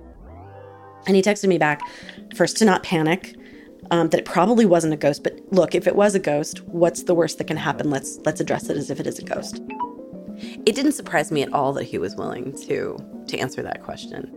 And 1.06 1.16
he 1.16 1.22
texted 1.22 1.48
me 1.48 1.58
back 1.58 1.82
first 2.36 2.58
to 2.58 2.66
not 2.66 2.84
panic, 2.84 3.36
um, 3.92 4.10
that 4.10 4.20
it 4.20 4.26
probably 4.26 4.66
wasn't 4.66 4.94
a 4.94 4.98
ghost. 4.98 5.24
But 5.24 5.40
look, 5.52 5.76
if 5.76 5.88
it 5.88 5.96
was 5.96 6.16
a 6.16 6.20
ghost, 6.20 6.64
what's 6.68 7.04
the 7.04 7.16
worst 7.16 7.38
that 7.38 7.48
can 7.48 7.58
happen? 7.58 7.90
Let's 7.90 8.20
let's 8.26 8.42
address 8.42 8.70
it 8.70 8.78
as 8.78 8.90
if 8.90 9.00
it 9.00 9.08
is 9.08 9.20
a 9.20 9.24
ghost. 9.24 9.62
It 10.66 10.76
didn't 10.76 10.92
surprise 10.92 11.32
me 11.32 11.42
at 11.42 11.54
all 11.54 11.74
that 11.74 11.86
he 11.86 11.98
was 11.98 12.16
willing 12.16 12.54
to 12.68 12.98
to 13.28 13.38
answer 13.38 13.62
that 13.64 13.84
question. 13.84 14.34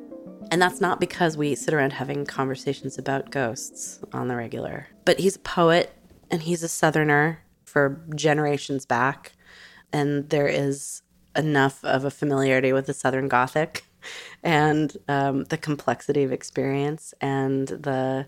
And 0.50 0.60
that's 0.60 0.80
not 0.80 0.98
because 0.98 1.36
we 1.36 1.54
sit 1.54 1.72
around 1.74 1.92
having 1.92 2.26
conversations 2.26 2.98
about 2.98 3.30
ghosts 3.30 4.00
on 4.12 4.28
the 4.28 4.34
regular. 4.34 4.88
But 5.04 5.20
he's 5.20 5.36
a 5.36 5.40
poet 5.40 5.92
and 6.30 6.42
he's 6.42 6.62
a 6.62 6.68
southerner 6.68 7.40
for 7.64 8.04
generations 8.16 8.84
back 8.84 9.32
and 9.92 10.28
there 10.30 10.48
is 10.48 11.02
enough 11.36 11.84
of 11.84 12.04
a 12.04 12.10
familiarity 12.10 12.72
with 12.72 12.86
the 12.86 12.94
southern 12.94 13.28
gothic 13.28 13.84
and 14.42 14.96
um, 15.08 15.44
the 15.44 15.56
complexity 15.56 16.22
of 16.22 16.32
experience 16.32 17.14
and 17.20 17.68
the 17.68 18.26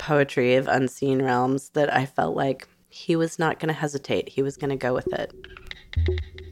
poetry 0.00 0.56
of 0.56 0.66
unseen 0.66 1.22
realms 1.22 1.68
that 1.70 1.92
I 1.94 2.06
felt 2.06 2.34
like 2.34 2.66
he 2.88 3.14
was 3.14 3.38
not 3.38 3.60
going 3.60 3.68
to 3.68 3.78
hesitate. 3.78 4.30
He 4.30 4.42
was 4.42 4.56
going 4.56 4.70
to 4.70 4.76
go 4.76 4.94
with 4.94 5.12
it. 5.12 5.32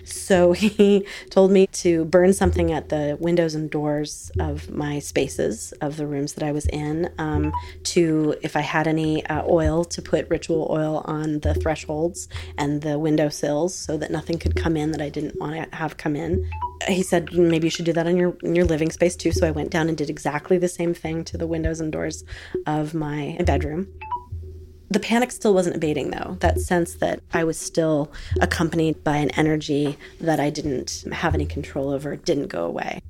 So 0.05 0.53
he 0.65 1.07
told 1.31 1.51
me 1.51 1.67
to 1.69 2.05
burn 2.05 2.33
something 2.33 2.73
at 2.73 2.91
the 2.91 3.17
windows 3.19 3.55
and 3.55 3.71
doors 3.71 4.31
of 4.39 4.71
my 4.71 4.99
spaces 4.99 5.73
of 5.81 5.97
the 5.97 6.07
rooms 6.07 6.35
that 6.35 6.45
I 6.45 6.53
was 6.53 6.67
in. 6.67 7.11
Um, 7.19 7.53
to, 7.85 8.37
if 8.43 8.55
I 8.55 8.61
had 8.61 8.87
any 8.87 9.25
uh, 9.27 9.45
oil, 9.49 9.85
to 9.87 10.03
put 10.03 10.29
ritual 10.29 10.69
oil 10.71 11.03
on 11.07 11.41
the 11.41 11.55
thresholds 11.55 12.29
and 12.59 12.83
the 12.83 12.99
window 12.99 13.31
sills 13.31 13.75
so 13.75 13.97
that 13.97 14.11
nothing 14.11 14.39
could 14.39 14.57
come 14.57 14.77
in 14.77 14.93
that 14.93 15.01
I 15.01 15.09
didn't 15.09 15.41
want 15.41 15.55
to 15.55 15.77
have 15.77 15.97
come 15.97 16.17
in. 16.17 16.49
He 16.89 17.03
said 17.03 17.33
maybe 17.33 17.67
you 17.67 17.71
should 17.71 17.85
do 17.85 17.93
that 17.93 18.07
in 18.07 18.17
your 18.17 18.37
in 18.43 18.55
your 18.55 18.65
living 18.65 18.91
space 18.91 19.15
too. 19.15 19.33
So 19.33 19.47
I 19.47 19.51
went 19.51 19.71
down 19.71 19.89
and 19.89 19.97
did 19.97 20.11
exactly 20.11 20.59
the 20.59 20.69
same 20.69 20.95
thing 20.95 21.25
to 21.25 21.39
the 21.39 21.47
windows 21.47 21.81
and 21.81 21.93
doors 21.93 22.25
of 22.67 22.95
my 22.95 23.37
bedroom. 23.45 23.89
The 24.91 25.01
panic 25.01 25.33
still 25.33 25.53
wasn't 25.53 25.77
abating, 25.77 26.11
though. 26.11 26.39
That 26.41 26.61
sense 26.61 26.95
that 26.95 27.21
I 27.35 27.45
was 27.45 27.59
still 27.59 28.11
accompanied 28.41 29.05
by 29.05 29.19
an 29.19 29.31
energy 29.33 29.99
that 30.19 30.41
I 30.41 30.49
didn't 30.49 31.05
have 31.13 31.35
any 31.35 31.45
control 31.45 31.91
over 31.91 32.17
didn't 32.17 32.47
go 32.47 32.65
away. 32.65 33.03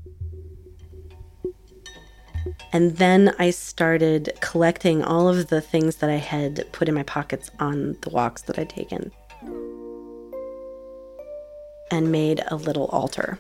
And 2.73 2.97
then 2.97 3.35
I 3.39 3.51
started 3.51 4.33
collecting 4.41 5.05
all 5.05 5.29
of 5.29 5.49
the 5.49 5.61
things 5.61 5.97
that 5.97 6.11
I 6.11 6.17
had 6.17 6.67
put 6.73 6.89
in 6.89 6.95
my 6.95 7.05
pockets 7.05 7.51
on 7.61 7.97
the 8.03 8.11
walks 8.11 8.43
that 8.43 8.59
I'd 8.59 8.71
taken 8.71 9.13
and 11.91 12.13
made 12.13 12.43
a 12.49 12.57
little 12.57 12.87
altar. 12.87 13.39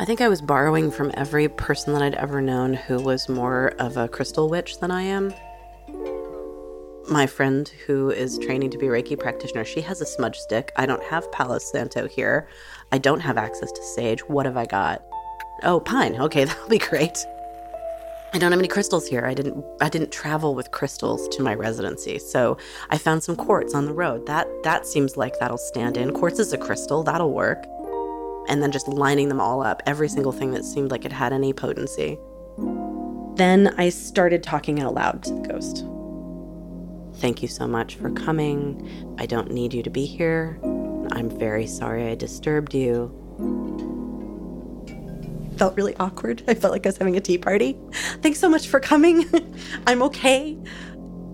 I 0.00 0.06
think 0.06 0.22
I 0.22 0.28
was 0.28 0.40
borrowing 0.40 0.90
from 0.90 1.10
every 1.12 1.46
person 1.46 1.92
that 1.92 2.00
I'd 2.00 2.14
ever 2.14 2.40
known 2.40 2.72
who 2.72 3.02
was 3.02 3.28
more 3.28 3.74
of 3.78 3.98
a 3.98 4.08
crystal 4.08 4.48
witch 4.48 4.80
than 4.80 4.90
I 4.90 5.02
am. 5.02 5.34
My 7.10 7.26
friend 7.26 7.68
who 7.86 8.08
is 8.08 8.38
training 8.38 8.70
to 8.70 8.78
be 8.78 8.86
a 8.86 8.90
Reiki 8.90 9.20
practitioner, 9.20 9.62
she 9.62 9.82
has 9.82 10.00
a 10.00 10.06
smudge 10.06 10.38
stick. 10.38 10.72
I 10.76 10.86
don't 10.86 11.02
have 11.04 11.30
Palo 11.32 11.58
Santo 11.58 12.08
here. 12.08 12.48
I 12.90 12.96
don't 12.96 13.20
have 13.20 13.36
access 13.36 13.70
to 13.72 13.82
sage. 13.82 14.20
What 14.20 14.46
have 14.46 14.56
I 14.56 14.64
got? 14.64 15.04
Oh, 15.64 15.80
pine. 15.80 16.18
Okay, 16.18 16.44
that'll 16.46 16.70
be 16.70 16.78
great. 16.78 17.26
I 18.32 18.38
don't 18.38 18.52
have 18.52 18.58
any 18.58 18.68
crystals 18.68 19.06
here. 19.06 19.26
I 19.26 19.34
didn't 19.34 19.62
I 19.82 19.90
didn't 19.90 20.12
travel 20.12 20.54
with 20.54 20.70
crystals 20.70 21.28
to 21.28 21.42
my 21.42 21.52
residency. 21.52 22.18
So 22.18 22.56
I 22.88 22.96
found 22.96 23.22
some 23.22 23.36
quartz 23.36 23.74
on 23.74 23.84
the 23.84 23.92
road. 23.92 24.24
That 24.24 24.48
that 24.62 24.86
seems 24.86 25.18
like 25.18 25.38
that'll 25.38 25.58
stand 25.58 25.98
in. 25.98 26.14
Quartz 26.14 26.38
is 26.38 26.54
a 26.54 26.58
crystal, 26.58 27.02
that'll 27.02 27.34
work 27.34 27.66
and 28.50 28.60
then 28.62 28.72
just 28.72 28.88
lining 28.88 29.28
them 29.28 29.40
all 29.40 29.62
up, 29.62 29.80
every 29.86 30.08
single 30.08 30.32
thing 30.32 30.50
that 30.50 30.64
seemed 30.64 30.90
like 30.90 31.04
it 31.04 31.12
had 31.12 31.32
any 31.32 31.52
potency. 31.52 32.18
Then 33.36 33.72
I 33.78 33.88
started 33.88 34.42
talking 34.42 34.80
out 34.80 34.92
loud 34.92 35.22
to 35.22 35.34
the 35.34 35.40
ghost. 35.48 35.86
Thank 37.20 37.42
you 37.42 37.48
so 37.48 37.66
much 37.66 37.94
for 37.94 38.10
coming. 38.10 39.16
I 39.18 39.26
don't 39.26 39.52
need 39.52 39.72
you 39.72 39.84
to 39.84 39.90
be 39.90 40.04
here. 40.04 40.58
I'm 41.12 41.30
very 41.30 41.66
sorry 41.66 42.08
I 42.08 42.16
disturbed 42.16 42.74
you. 42.74 43.16
Felt 45.56 45.76
really 45.76 45.94
awkward. 45.96 46.42
I 46.48 46.54
felt 46.54 46.72
like 46.72 46.84
I 46.86 46.88
was 46.88 46.96
having 46.96 47.16
a 47.16 47.20
tea 47.20 47.38
party. 47.38 47.78
Thanks 48.20 48.40
so 48.40 48.48
much 48.48 48.66
for 48.66 48.80
coming. 48.80 49.26
I'm 49.86 50.02
okay. 50.02 50.58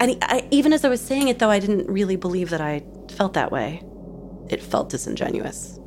And 0.00 0.18
I, 0.23 0.46
even 0.50 0.75
as 0.75 0.85
I 0.85 0.90
was 0.90 1.00
saying 1.00 1.28
it, 1.28 1.38
though, 1.38 1.50
I 1.50 1.61
didn't 1.61 1.88
really 1.88 2.16
believe 2.16 2.50
that 2.50 2.61
I 2.61 2.85
felt 3.08 3.32
that 3.35 3.50
way. 3.50 3.82
It 4.50 4.62
felt 4.62 4.90
disingenuous. 4.90 5.80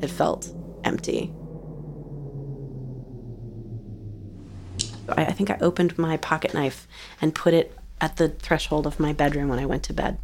It 0.00 0.08
felt 0.08 0.52
empty. 0.84 1.32
I, 5.08 5.32
think 5.32 5.50
I 5.50 5.58
opened 5.60 5.98
my 5.98 6.16
pocket 6.16 6.54
knife 6.54 6.86
and 7.20 7.34
put 7.34 7.54
it 7.54 7.76
at 8.00 8.16
the 8.16 8.28
threshold 8.28 8.86
of 8.86 9.00
my 9.00 9.12
bedroom 9.12 9.48
when 9.48 9.58
I 9.58 9.66
went 9.66 9.82
to 9.84 9.92
bed. 9.92 10.18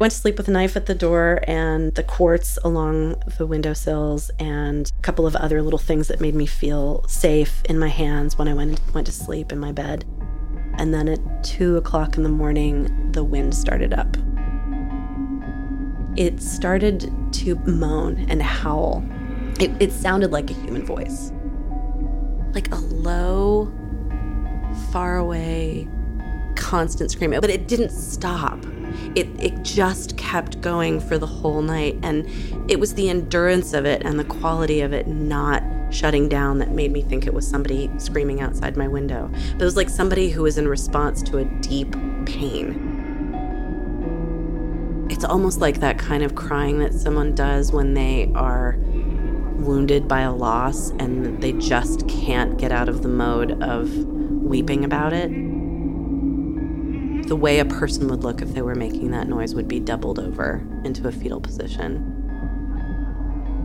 Went 0.00 0.12
to 0.12 0.18
sleep 0.18 0.36
with 0.36 0.48
a 0.48 0.50
knife 0.50 0.76
at 0.76 0.86
the 0.86 0.94
door 0.94 1.40
and 1.46 1.94
the 1.94 2.02
quartz 2.02 2.58
along 2.64 3.14
the 3.38 3.46
windowsills 3.46 4.30
and 4.40 4.90
a 4.98 5.02
couple 5.02 5.26
of 5.26 5.36
other 5.36 5.62
little 5.62 5.78
things 5.78 6.08
that 6.08 6.20
made 6.20 6.34
me 6.34 6.46
feel 6.46 7.04
safe 7.06 7.62
in 7.66 7.78
my 7.78 7.88
hands 7.88 8.36
when 8.36 8.48
I 8.48 8.54
went 8.54 8.80
went 8.92 9.06
to 9.06 9.12
sleep 9.12 9.52
in 9.52 9.58
my 9.58 9.70
bed. 9.70 10.04
And 10.78 10.92
then 10.92 11.08
at 11.08 11.44
two 11.44 11.76
o'clock 11.76 12.16
in 12.16 12.24
the 12.24 12.28
morning, 12.28 13.12
the 13.12 13.22
wind 13.22 13.54
started 13.54 13.94
up. 13.94 14.16
It 16.16 16.42
started 16.42 17.10
to 17.34 17.54
moan 17.66 18.26
and 18.28 18.42
howl 18.42 19.04
it, 19.60 19.70
it 19.80 19.92
sounded 19.92 20.32
like 20.32 20.50
a 20.50 20.54
human 20.54 20.84
voice. 20.84 21.32
Like 22.52 22.72
a 22.72 22.76
low, 22.76 23.72
far 24.92 25.16
away, 25.16 25.88
constant 26.56 27.10
scream. 27.10 27.30
But 27.32 27.50
it 27.50 27.68
didn't 27.68 27.90
stop. 27.90 28.64
It, 29.14 29.28
it 29.40 29.62
just 29.62 30.16
kept 30.16 30.60
going 30.60 31.00
for 31.00 31.18
the 31.18 31.26
whole 31.26 31.62
night. 31.62 31.98
And 32.02 32.28
it 32.70 32.80
was 32.80 32.94
the 32.94 33.08
endurance 33.08 33.72
of 33.74 33.84
it 33.84 34.02
and 34.04 34.18
the 34.18 34.24
quality 34.24 34.80
of 34.80 34.92
it 34.92 35.06
not 35.06 35.62
shutting 35.90 36.28
down 36.28 36.58
that 36.58 36.70
made 36.70 36.90
me 36.90 37.02
think 37.02 37.26
it 37.26 37.34
was 37.34 37.46
somebody 37.46 37.90
screaming 37.98 38.40
outside 38.40 38.76
my 38.76 38.88
window. 38.88 39.30
But 39.52 39.62
it 39.62 39.64
was 39.64 39.76
like 39.76 39.88
somebody 39.88 40.30
who 40.30 40.42
was 40.42 40.58
in 40.58 40.66
response 40.66 41.22
to 41.24 41.38
a 41.38 41.44
deep 41.60 41.92
pain. 42.26 42.90
It's 45.10 45.24
almost 45.24 45.60
like 45.60 45.80
that 45.80 45.98
kind 45.98 46.24
of 46.24 46.34
crying 46.34 46.78
that 46.80 46.92
someone 46.92 47.34
does 47.34 47.70
when 47.70 47.94
they 47.94 48.32
are 48.34 48.76
wounded 49.56 50.08
by 50.08 50.20
a 50.20 50.32
loss 50.32 50.90
and 50.90 51.40
they 51.42 51.52
just 51.52 52.08
can't 52.08 52.58
get 52.58 52.72
out 52.72 52.88
of 52.88 53.02
the 53.02 53.08
mode 53.08 53.62
of 53.62 53.94
weeping 53.96 54.84
about 54.84 55.12
it. 55.12 55.30
The 57.28 57.36
way 57.36 57.58
a 57.58 57.64
person 57.64 58.08
would 58.08 58.22
look 58.22 58.42
if 58.42 58.52
they 58.52 58.62
were 58.62 58.74
making 58.74 59.10
that 59.12 59.28
noise 59.28 59.54
would 59.54 59.68
be 59.68 59.80
doubled 59.80 60.18
over 60.18 60.66
into 60.84 61.08
a 61.08 61.12
fetal 61.12 61.40
position. 61.40 62.10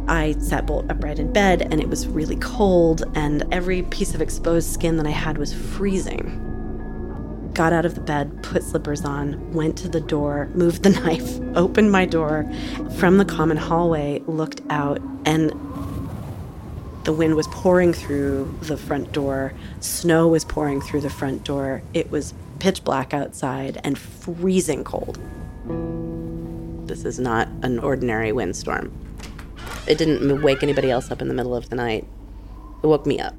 I 0.07 0.33
sat 0.39 0.65
bolt 0.65 0.89
upright 0.89 1.19
in 1.19 1.31
bed 1.31 1.61
and 1.61 1.79
it 1.79 1.87
was 1.87 2.07
really 2.07 2.37
cold, 2.37 3.03
and 3.15 3.45
every 3.53 3.83
piece 3.83 4.15
of 4.15 4.21
exposed 4.21 4.71
skin 4.71 4.97
that 4.97 5.05
I 5.05 5.11
had 5.11 5.37
was 5.37 5.53
freezing. 5.53 6.48
Got 7.59 7.73
out 7.73 7.85
of 7.85 7.93
the 7.93 7.99
bed, 7.99 8.41
put 8.41 8.63
slippers 8.63 9.03
on, 9.03 9.51
went 9.51 9.77
to 9.79 9.89
the 9.89 9.99
door, 9.99 10.47
moved 10.53 10.83
the 10.83 10.89
knife, 11.01 11.41
opened 11.57 11.91
my 11.91 12.05
door 12.05 12.49
from 12.99 13.17
the 13.17 13.25
common 13.25 13.57
hallway, 13.57 14.23
looked 14.27 14.61
out, 14.69 15.01
and 15.25 15.49
the 17.03 17.11
wind 17.11 17.35
was 17.35 17.47
pouring 17.47 17.91
through 17.91 18.57
the 18.61 18.77
front 18.77 19.11
door, 19.11 19.51
snow 19.81 20.29
was 20.29 20.45
pouring 20.45 20.79
through 20.79 21.01
the 21.01 21.09
front 21.09 21.43
door. 21.43 21.81
It 21.93 22.09
was 22.09 22.33
pitch 22.59 22.85
black 22.85 23.13
outside 23.13 23.81
and 23.83 23.97
freezing 23.97 24.85
cold. 24.85 25.19
This 26.87 27.03
is 27.03 27.19
not 27.19 27.49
an 27.61 27.79
ordinary 27.79 28.31
windstorm. 28.31 28.89
It 29.85 29.97
didn't 29.97 30.43
wake 30.43 30.63
anybody 30.63 30.89
else 30.89 31.11
up 31.11 31.21
in 31.21 31.27
the 31.27 31.33
middle 31.33 31.57
of 31.57 31.69
the 31.69 31.75
night. 31.75 32.07
It 32.81 32.87
woke 32.87 33.05
me 33.05 33.19
up. 33.19 33.35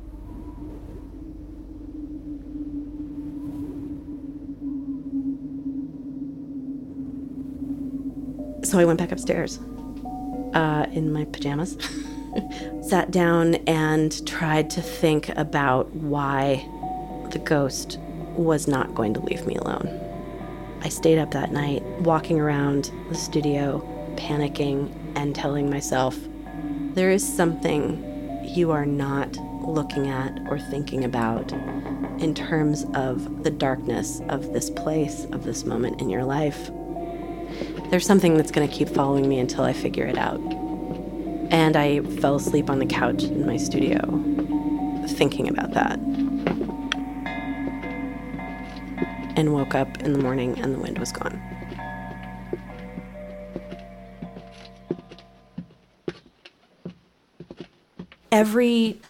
So 8.63 8.79
I 8.79 8.85
went 8.85 8.99
back 8.99 9.13
upstairs 9.13 9.59
uh, 10.55 10.87
in 10.93 11.13
my 11.13 11.25
pajamas. 11.27 11.77
sat 12.83 13.11
down 13.11 13.57
and 13.67 14.27
tried 14.27 14.71
to 14.71 14.83
think 14.83 15.29
about 15.31 15.93
why 15.95 16.67
the 17.31 17.39
ghost 17.39 17.99
was 18.37 18.69
not 18.69 18.95
going 18.95 19.15
to 19.15 19.21
leave 19.21 19.47
me 19.47 19.57
alone. 19.57 19.89
I 20.83 20.89
stayed 20.89 21.19
up 21.19 21.31
that 21.33 21.53
night, 21.53 21.83
walking 22.01 22.41
around 22.41 22.91
the 23.09 23.15
studio, 23.15 23.81
panicking 24.17 24.93
and 25.17 25.35
telling 25.35 25.69
myself, 25.69 26.17
there 26.95 27.11
is 27.11 27.27
something 27.27 28.07
you 28.45 28.71
are 28.71 28.87
not 28.87 29.37
looking 29.63 30.09
at 30.09 30.41
or 30.49 30.59
thinking 30.59 31.05
about 31.05 31.53
in 32.23 32.35
terms 32.35 32.87
of 32.95 33.45
the 33.45 33.51
darkness 33.51 34.21
of 34.29 34.53
this 34.53 34.71
place, 34.71 35.27
of 35.27 35.45
this 35.45 35.65
moment 35.65 36.01
in 36.01 36.09
your 36.09 36.25
life. 36.25 36.71
There's 37.91 38.07
something 38.07 38.37
that's 38.37 38.53
going 38.53 38.69
to 38.69 38.73
keep 38.73 38.89
following 38.89 39.29
me 39.29 39.41
until 39.41 39.65
I 39.65 39.73
figure 39.73 40.07
it 40.07 40.17
out. 40.17 40.41
And 41.51 41.77
I 41.77 42.01
fell 42.21 42.37
asleep 42.37 42.71
on 42.71 42.79
the 42.79 42.87
couch 42.87 43.25
in 43.25 43.45
my 43.45 43.57
studio 43.57 43.99
thinking 45.09 45.49
about 45.49 45.73
that. 45.73 45.99
And 49.37 49.53
woke 49.53 49.75
up 49.75 50.03
in 50.03 50.13
the 50.13 50.21
morning 50.21 50.57
and 50.61 50.75
the 50.75 50.79
wind 50.79 50.99
was 50.99 51.11
gone. 51.11 51.43
Every 58.31 59.01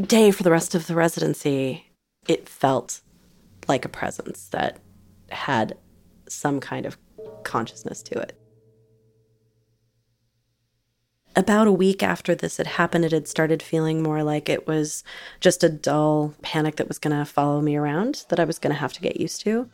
day 0.00 0.32
for 0.32 0.42
the 0.42 0.50
rest 0.50 0.74
of 0.74 0.88
the 0.88 0.96
residency, 0.96 1.86
it 2.26 2.48
felt 2.48 3.00
like 3.68 3.84
a 3.84 3.88
presence 3.88 4.48
that 4.48 4.80
had 5.30 5.76
some 6.28 6.58
kind 6.58 6.84
of 6.84 6.98
consciousness 7.44 8.02
to 8.04 8.18
it. 8.18 8.38
About 11.36 11.68
a 11.68 11.72
week 11.72 12.02
after 12.02 12.34
this 12.34 12.56
had 12.56 12.66
happened, 12.66 13.04
it 13.04 13.12
had 13.12 13.28
started 13.28 13.62
feeling 13.62 14.02
more 14.02 14.24
like 14.24 14.48
it 14.48 14.66
was 14.66 15.04
just 15.38 15.62
a 15.62 15.68
dull 15.68 16.34
panic 16.42 16.76
that 16.76 16.88
was 16.88 16.98
going 16.98 17.16
to 17.16 17.24
follow 17.24 17.60
me 17.60 17.76
around 17.76 18.24
that 18.28 18.40
I 18.40 18.44
was 18.44 18.58
going 18.58 18.74
to 18.74 18.80
have 18.80 18.92
to 18.94 19.00
get 19.00 19.20
used 19.20 19.40
to. 19.42 19.70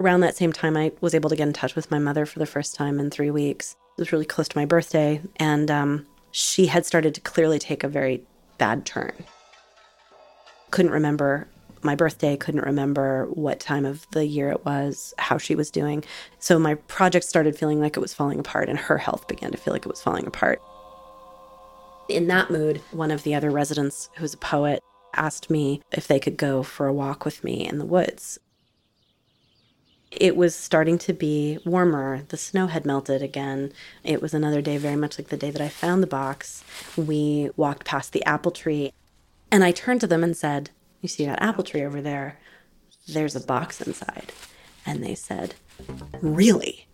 Around 0.00 0.20
that 0.20 0.36
same 0.36 0.54
time, 0.54 0.76
I 0.76 0.92
was 1.00 1.14
able 1.14 1.28
to 1.28 1.36
get 1.36 1.46
in 1.46 1.52
touch 1.52 1.76
with 1.76 1.90
my 1.90 1.98
mother 1.98 2.24
for 2.24 2.38
the 2.38 2.46
first 2.46 2.74
time 2.74 2.98
in 2.98 3.10
three 3.10 3.30
weeks. 3.30 3.76
It 3.98 4.00
was 4.00 4.10
really 4.10 4.24
close 4.24 4.48
to 4.48 4.58
my 4.58 4.64
birthday, 4.64 5.20
and 5.36 5.70
um, 5.70 6.06
she 6.30 6.66
had 6.66 6.86
started 6.86 7.14
to 7.14 7.20
clearly 7.20 7.58
take 7.58 7.84
a 7.84 7.88
very 7.88 8.22
bad 8.56 8.86
turn. 8.86 9.12
Couldn't 10.72 10.90
remember 10.90 11.46
my 11.84 11.94
birthday, 11.94 12.36
couldn't 12.36 12.64
remember 12.64 13.26
what 13.26 13.60
time 13.60 13.84
of 13.84 14.06
the 14.12 14.24
year 14.24 14.50
it 14.50 14.64
was, 14.64 15.12
how 15.18 15.38
she 15.38 15.54
was 15.54 15.70
doing. 15.70 16.04
So 16.38 16.58
my 16.58 16.74
project 16.74 17.24
started 17.24 17.56
feeling 17.58 17.80
like 17.80 17.96
it 17.96 18.00
was 18.00 18.14
falling 18.14 18.38
apart, 18.38 18.68
and 18.68 18.78
her 18.78 18.98
health 18.98 19.28
began 19.28 19.50
to 19.50 19.56
feel 19.56 19.72
like 19.72 19.84
it 19.84 19.90
was 19.90 20.02
falling 20.02 20.26
apart. 20.26 20.60
In 22.08 22.26
that 22.28 22.50
mood, 22.50 22.80
one 22.90 23.10
of 23.10 23.22
the 23.22 23.34
other 23.34 23.50
residents, 23.50 24.10
who's 24.16 24.34
a 24.34 24.38
poet, 24.38 24.82
asked 25.14 25.50
me 25.50 25.82
if 25.92 26.06
they 26.06 26.18
could 26.18 26.36
go 26.36 26.62
for 26.62 26.86
a 26.86 26.92
walk 26.92 27.24
with 27.24 27.44
me 27.44 27.66
in 27.66 27.78
the 27.78 27.84
woods. 27.84 28.38
It 30.10 30.36
was 30.36 30.54
starting 30.54 30.98
to 30.98 31.14
be 31.14 31.58
warmer. 31.64 32.22
The 32.28 32.36
snow 32.36 32.66
had 32.66 32.84
melted 32.84 33.22
again. 33.22 33.72
It 34.04 34.20
was 34.20 34.34
another 34.34 34.60
day, 34.60 34.76
very 34.76 34.96
much 34.96 35.18
like 35.18 35.28
the 35.28 35.36
day 35.36 35.50
that 35.50 35.62
I 35.62 35.68
found 35.68 36.02
the 36.02 36.06
box. 36.06 36.64
We 36.96 37.50
walked 37.56 37.86
past 37.86 38.12
the 38.12 38.24
apple 38.24 38.52
tree, 38.52 38.92
and 39.52 39.62
I 39.62 39.70
turned 39.70 40.00
to 40.00 40.06
them 40.08 40.24
and 40.24 40.36
said, 40.36 40.70
You 41.00 41.08
see 41.08 41.26
that 41.26 41.42
apple 41.42 41.62
tree 41.62 41.84
over 41.84 42.00
there? 42.00 42.40
There's 43.06 43.36
a 43.36 43.40
box 43.40 43.80
inside. 43.80 44.32
And 44.84 45.04
they 45.04 45.14
said, 45.14 45.54
Really? 46.20 46.88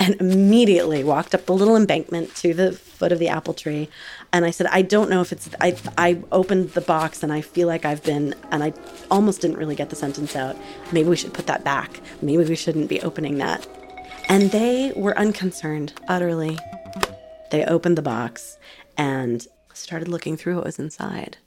and 0.00 0.14
immediately 0.20 1.02
walked 1.02 1.34
up 1.34 1.46
the 1.46 1.52
little 1.52 1.76
embankment 1.76 2.34
to 2.36 2.54
the 2.54 2.72
foot 2.72 3.10
of 3.10 3.18
the 3.18 3.28
apple 3.28 3.54
tree 3.54 3.88
and 4.32 4.44
i 4.44 4.50
said 4.50 4.66
i 4.68 4.80
don't 4.80 5.10
know 5.10 5.20
if 5.20 5.32
it's 5.32 5.48
i 5.60 5.76
i 5.96 6.22
opened 6.30 6.70
the 6.70 6.80
box 6.80 7.22
and 7.22 7.32
i 7.32 7.40
feel 7.40 7.66
like 7.66 7.84
i've 7.84 8.02
been 8.04 8.34
and 8.50 8.62
i 8.62 8.72
almost 9.10 9.40
didn't 9.40 9.56
really 9.56 9.74
get 9.74 9.90
the 9.90 9.96
sentence 9.96 10.36
out 10.36 10.56
maybe 10.92 11.08
we 11.08 11.16
should 11.16 11.34
put 11.34 11.46
that 11.46 11.64
back 11.64 12.00
maybe 12.22 12.44
we 12.44 12.54
shouldn't 12.54 12.88
be 12.88 13.00
opening 13.02 13.38
that 13.38 13.66
and 14.28 14.50
they 14.50 14.92
were 14.94 15.16
unconcerned 15.18 15.92
utterly 16.06 16.56
they 17.50 17.64
opened 17.64 17.98
the 17.98 18.02
box 18.02 18.56
and 18.96 19.48
started 19.74 20.08
looking 20.08 20.36
through 20.36 20.56
what 20.56 20.64
was 20.64 20.78
inside 20.78 21.38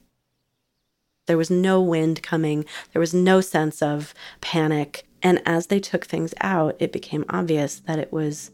there 1.26 1.38
was 1.38 1.50
no 1.50 1.80
wind 1.80 2.22
coming 2.22 2.64
there 2.92 3.00
was 3.00 3.14
no 3.14 3.40
sense 3.40 3.82
of 3.82 4.14
panic 4.40 5.06
and 5.22 5.40
as 5.46 5.68
they 5.68 5.78
took 5.78 6.04
things 6.04 6.34
out, 6.40 6.76
it 6.80 6.92
became 6.92 7.24
obvious 7.28 7.80
that 7.86 7.98
it 7.98 8.12
was 8.12 8.50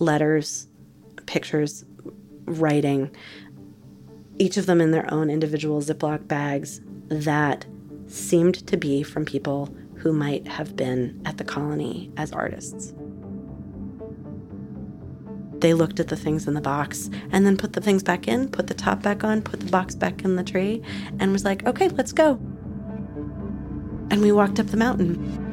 letters, 0.00 0.66
pictures, 1.26 1.84
writing, 2.46 3.14
each 4.38 4.56
of 4.56 4.66
them 4.66 4.80
in 4.80 4.90
their 4.90 5.12
own 5.12 5.30
individual 5.30 5.80
Ziploc 5.80 6.26
bags 6.26 6.80
that 7.08 7.66
seemed 8.06 8.66
to 8.66 8.76
be 8.76 9.02
from 9.02 9.24
people 9.24 9.74
who 9.96 10.12
might 10.12 10.46
have 10.46 10.76
been 10.76 11.20
at 11.24 11.38
the 11.38 11.44
colony 11.44 12.10
as 12.16 12.32
artists. 12.32 12.94
They 15.60 15.74
looked 15.74 15.98
at 16.00 16.08
the 16.08 16.16
things 16.16 16.46
in 16.46 16.54
the 16.54 16.60
box 16.60 17.10
and 17.32 17.44
then 17.44 17.56
put 17.56 17.72
the 17.72 17.80
things 17.80 18.02
back 18.02 18.28
in, 18.28 18.48
put 18.48 18.68
the 18.68 18.74
top 18.74 19.02
back 19.02 19.24
on, 19.24 19.42
put 19.42 19.60
the 19.60 19.70
box 19.70 19.94
back 19.94 20.24
in 20.24 20.36
the 20.36 20.44
tree, 20.44 20.82
and 21.18 21.32
was 21.32 21.44
like, 21.44 21.66
okay, 21.66 21.88
let's 21.88 22.12
go. 22.12 22.34
And 24.10 24.20
we 24.20 24.32
walked 24.32 24.58
up 24.60 24.66
the 24.68 24.76
mountain 24.76 25.46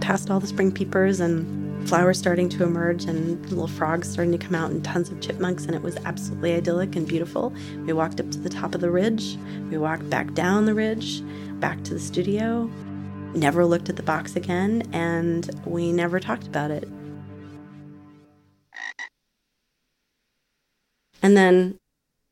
past 0.00 0.30
all 0.30 0.40
the 0.40 0.46
spring 0.46 0.72
peepers 0.72 1.20
and 1.20 1.88
flowers 1.88 2.18
starting 2.18 2.48
to 2.48 2.64
emerge 2.64 3.04
and 3.04 3.40
little 3.48 3.68
frogs 3.68 4.10
starting 4.10 4.36
to 4.36 4.38
come 4.44 4.54
out 4.54 4.70
and 4.70 4.84
tons 4.84 5.10
of 5.10 5.20
chipmunks 5.20 5.66
and 5.66 5.74
it 5.74 5.82
was 5.82 5.96
absolutely 6.04 6.54
idyllic 6.54 6.96
and 6.96 7.06
beautiful. 7.06 7.54
We 7.86 7.92
walked 7.92 8.20
up 8.20 8.30
to 8.32 8.38
the 8.38 8.48
top 8.48 8.74
of 8.74 8.80
the 8.80 8.90
ridge. 8.90 9.38
We 9.70 9.78
walked 9.78 10.08
back 10.10 10.34
down 10.34 10.64
the 10.64 10.74
ridge, 10.74 11.22
back 11.60 11.84
to 11.84 11.94
the 11.94 12.00
studio. 12.00 12.68
Never 13.34 13.64
looked 13.64 13.88
at 13.88 13.96
the 13.96 14.02
box 14.02 14.36
again 14.36 14.82
and 14.92 15.48
we 15.64 15.92
never 15.92 16.18
talked 16.18 16.46
about 16.46 16.70
it. 16.70 16.88
And 21.22 21.36
then 21.36 21.78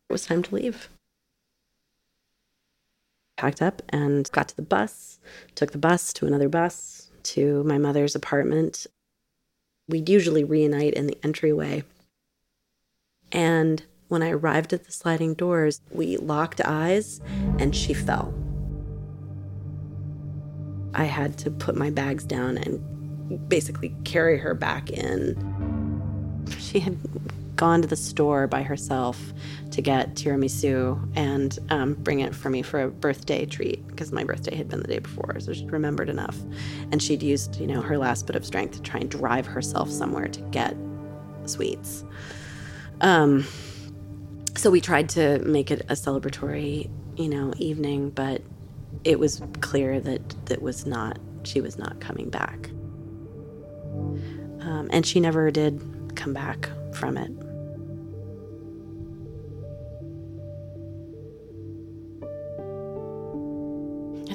it 0.09 0.13
was 0.13 0.27
time 0.27 0.43
to 0.45 0.55
leave. 0.55 0.89
Packed 3.37 3.63
up 3.63 3.83
and 3.91 4.31
got 4.33 4.49
to 4.49 4.57
the 4.57 4.63
bus, 4.63 5.21
took 5.55 5.73
the 5.73 5.79
bus 5.79 6.13
to 6.15 6.27
another 6.27 6.49
bus, 6.49 7.11
to 7.25 7.63
my 7.65 7.79
mother's 7.79 8.15
apartment. 8.15 8.87
We'd 9.89 10.09
usually 10.09 10.45
reunite 10.45 10.95
in 10.95 11.07
the 11.07 11.19
entryway. 11.23 11.85
And 13.31 13.83
when 14.09 14.23
I 14.23 14.31
arrived 14.31 14.73
at 14.73 14.85
the 14.85 14.93
sliding 14.93 15.35
doors, 15.35 15.81
we 15.91 16.17
locked 16.17 16.61
eyes 16.65 17.21
and 17.59 17.77
she 17.77 17.93
fell. 17.95 18.35
I 20.95 21.05
had 21.05 21.37
to 21.39 21.51
put 21.51 21.77
my 21.77 21.91
bags 21.91 22.25
down 22.25 22.57
and 22.57 23.49
basically 23.49 23.95
carry 24.05 24.39
her 24.39 24.55
back 24.55 24.91
in. 24.91 25.37
She 26.59 26.81
had 26.81 26.97
gone 27.59 27.83
to 27.83 27.89
the 27.89 27.97
store 27.97 28.47
by 28.47 28.63
herself 28.63 29.21
to 29.73 29.83
get 29.83 30.15
tiramisu 30.15 30.97
and 31.17 31.59
um, 31.71 31.95
bring 31.95 32.21
it 32.21 32.35
for 32.35 32.49
me 32.49 32.63
for 32.63 32.83
a 32.83 32.89
birthday 32.89 33.45
treat 33.45 33.85
because 33.89 34.13
my 34.13 34.23
birthday 34.23 34.55
had 34.55 34.69
been 34.69 34.81
the 34.81 34.87
day 34.87 35.01
before. 35.01 35.39
So 35.41 35.53
she 35.53 35.67
remembered 35.67 36.09
enough. 36.09 36.39
And 36.93 37.03
she'd 37.03 37.23
used, 37.23 37.61
you 37.61 37.67
know, 37.67 37.83
her 37.83 37.99
last 37.99 38.27
bit 38.29 38.37
of 38.37 38.47
strength 38.47 38.77
to 38.77 38.83
try 38.83 39.01
and 39.01 39.11
drive 39.11 39.45
herself 39.45 39.91
somewhere 39.91 40.29
to 40.29 40.41
get 40.53 40.77
sweets. 41.47 42.05
Um, 43.01 43.45
so 44.57 44.71
we 44.71 44.81
tried 44.81 45.09
to 45.11 45.41
make 45.41 45.73
it 45.73 45.83
a 45.89 45.95
celebratory, 45.95 46.89
you 47.17 47.29
know, 47.29 47.53
evening, 47.59 48.11
but 48.11 48.41
it 49.03 49.19
was 49.19 49.43
clear 49.61 50.01
that 50.01 50.47
that 50.47 50.63
was 50.63 50.87
not, 50.87 51.19
she 51.43 51.61
was 51.61 51.77
not 51.77 52.01
coming 52.01 52.31
back. 52.31 52.71
Um, 54.61 54.89
and 54.93 55.05
she 55.05 55.19
never 55.19 55.51
did 55.51 55.83
come 56.15 56.33
back 56.33 56.69
from 56.95 57.17
it. 57.17 57.33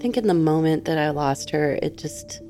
Think 0.04 0.18
in 0.18 0.28
the 0.28 0.34
moment 0.34 0.84
that 0.84 0.98
I 0.98 1.12
lost 1.12 1.50
her, 1.52 1.80
it 1.82 1.98
just 1.98 2.42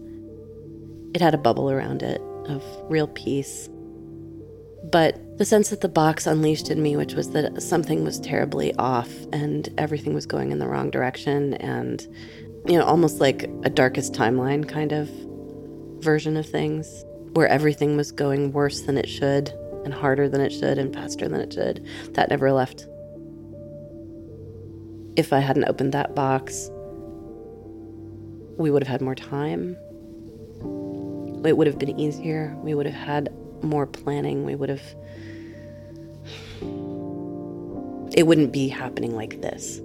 it 1.14 1.22
had 1.22 1.36
a 1.36 1.38
bubble 1.38 1.70
around 1.70 2.02
it 2.02 2.20
of 2.48 2.64
real 2.90 3.06
peace. 3.06 3.70
But 4.92 5.38
the 5.38 5.46
sense 5.46 5.70
that 5.70 5.82
the 5.82 5.88
box 5.88 6.26
unleashed 6.26 6.72
in 6.72 6.82
me, 6.82 6.96
which 6.96 7.14
was 7.14 7.30
that 7.30 7.62
something 7.62 8.04
was 8.04 8.20
terribly 8.20 8.74
off 8.78 9.12
and 9.32 9.72
everything 9.78 10.16
was 10.16 10.26
going 10.26 10.52
in 10.52 10.58
the 10.58 10.68
wrong 10.68 10.90
direction, 10.90 11.54
and, 11.54 12.02
you 12.66 12.76
know, 12.76 12.86
almost 12.86 13.20
like 13.20 13.44
a 13.64 13.70
darkest 13.70 14.14
timeline 14.14 14.68
kind 14.68 14.92
of 14.92 15.08
version 16.04 16.36
of 16.36 16.50
things, 16.50 17.06
where 17.34 17.48
everything 17.48 17.96
was 17.96 18.12
going 18.12 18.52
worse 18.52 18.82
than 18.82 18.98
it 18.98 19.08
should, 19.08 19.50
and 19.86 19.94
harder 19.94 20.28
than 20.28 20.42
it 20.42 20.52
should, 20.52 20.80
and 20.80 20.92
faster 20.92 21.30
than 21.30 21.40
it 21.40 21.54
should, 21.54 21.86
that 22.16 22.32
never 22.32 22.52
left. 22.52 22.88
If 25.16 25.32
I 25.32 25.40
hadn't 25.40 25.66
opened 25.66 25.92
that 25.92 26.16
box, 26.16 26.72
we 28.58 28.72
would 28.72 28.84
have 28.84 28.88
had 28.88 29.02
more 29.02 29.16
time. 29.16 29.78
It 31.46 31.58
would 31.58 31.68
have 31.68 31.78
been 31.78 32.00
easier. 32.00 32.56
We 32.62 32.74
would 32.74 32.86
have 32.86 32.96
had 32.96 33.34
more 33.62 33.86
planning. 33.86 34.46
We 34.46 34.56
would 34.56 34.70
have. 34.70 34.84
It 38.16 38.28
wouldn't 38.28 38.54
be 38.54 38.68
happening 38.68 39.16
like 39.16 39.42
this. 39.42 39.82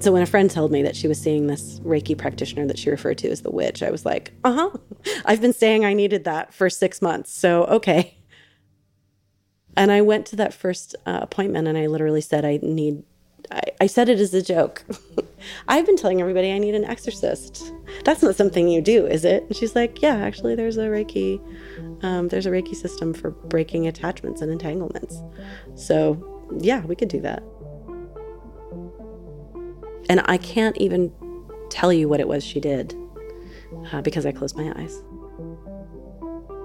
So 0.00 0.10
when 0.10 0.22
a 0.22 0.26
friend 0.26 0.50
told 0.50 0.72
me 0.72 0.82
that 0.82 0.96
she 0.96 1.06
was 1.06 1.20
seeing 1.20 1.46
this 1.46 1.78
Reiki 1.80 2.18
practitioner 2.18 2.66
that 2.66 2.76
she 2.76 2.90
referred 2.90 3.18
to 3.18 3.30
as 3.30 3.42
the 3.42 3.52
witch, 3.52 3.84
I 3.84 3.92
was 3.92 4.04
like, 4.04 4.32
uh 4.42 4.52
huh. 4.52 4.70
I've 5.24 5.40
been 5.40 5.52
saying 5.52 5.84
I 5.84 5.92
needed 5.92 6.24
that 6.24 6.52
for 6.52 6.68
six 6.68 7.00
months. 7.00 7.32
So, 7.32 7.64
okay. 7.66 8.18
And 9.76 9.90
I 9.90 10.00
went 10.02 10.26
to 10.26 10.36
that 10.36 10.52
first 10.52 10.94
uh, 11.06 11.20
appointment 11.22 11.68
and 11.68 11.78
I 11.78 11.86
literally 11.86 12.20
said, 12.20 12.44
I 12.44 12.58
need, 12.62 13.02
I, 13.50 13.62
I 13.80 13.86
said 13.86 14.08
it 14.08 14.18
as 14.20 14.34
a 14.34 14.42
joke. 14.42 14.84
I've 15.68 15.86
been 15.86 15.96
telling 15.96 16.20
everybody 16.20 16.52
I 16.52 16.58
need 16.58 16.74
an 16.74 16.84
exorcist. 16.84 17.72
That's 18.04 18.22
not 18.22 18.36
something 18.36 18.68
you 18.68 18.82
do, 18.82 19.06
is 19.06 19.24
it? 19.24 19.44
And 19.44 19.56
she's 19.56 19.74
like, 19.74 20.02
Yeah, 20.02 20.16
actually, 20.16 20.54
there's 20.54 20.76
a 20.76 20.86
Reiki, 20.86 21.40
um, 22.04 22.28
there's 22.28 22.46
a 22.46 22.50
Reiki 22.50 22.74
system 22.74 23.14
for 23.14 23.30
breaking 23.30 23.86
attachments 23.86 24.42
and 24.42 24.52
entanglements. 24.52 25.20
So, 25.74 26.48
yeah, 26.58 26.84
we 26.84 26.94
could 26.94 27.08
do 27.08 27.20
that. 27.20 27.42
And 30.08 30.22
I 30.26 30.36
can't 30.36 30.76
even 30.76 31.12
tell 31.70 31.92
you 31.92 32.08
what 32.08 32.20
it 32.20 32.28
was 32.28 32.44
she 32.44 32.60
did 32.60 32.94
uh, 33.92 34.02
because 34.02 34.26
I 34.26 34.32
closed 34.32 34.56
my 34.56 34.72
eyes. 34.76 35.02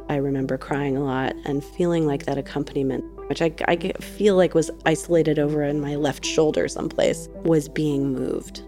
I 0.10 0.16
remember 0.16 0.58
crying 0.58 0.98
a 0.98 1.04
lot 1.04 1.36
and 1.46 1.64
feeling 1.64 2.08
like 2.08 2.26
that 2.26 2.38
accompaniment 2.38 3.04
which 3.28 3.42
I, 3.42 3.54
I 3.68 3.76
feel 4.00 4.36
like 4.36 4.54
was 4.54 4.72
isolated 4.86 5.38
over 5.38 5.62
in 5.62 5.82
my 5.82 5.96
left 5.96 6.26
shoulder 6.26 6.68
someplace, 6.68 7.28
was 7.44 7.68
being 7.68 8.14
moved. 8.14 8.60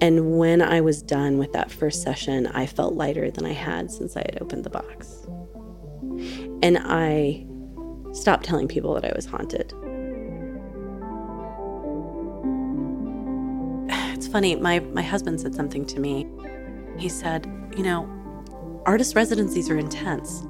And 0.00 0.36
when 0.36 0.60
I 0.60 0.80
was 0.80 1.00
done 1.00 1.38
with 1.38 1.52
that 1.52 1.70
first 1.70 2.02
session, 2.02 2.48
I 2.48 2.66
felt 2.66 2.94
lighter 2.94 3.30
than 3.30 3.46
I 3.46 3.52
had 3.52 3.90
since 3.90 4.16
I 4.16 4.20
had 4.20 4.38
opened 4.40 4.64
the 4.64 4.70
box. 4.70 5.26
And 6.62 6.78
I 6.80 7.46
stopped 8.12 8.44
telling 8.44 8.68
people 8.68 8.94
that 8.94 9.04
I 9.04 9.12
was 9.14 9.26
haunted. 9.26 9.72
It's 14.14 14.26
funny, 14.26 14.56
my, 14.56 14.80
my 14.80 15.02
husband 15.02 15.40
said 15.40 15.54
something 15.54 15.86
to 15.86 16.00
me. 16.00 16.26
He 16.98 17.08
said, 17.08 17.46
You 17.76 17.84
know, 17.84 18.23
artist 18.86 19.14
residencies 19.14 19.70
are 19.70 19.78
intense. 19.78 20.46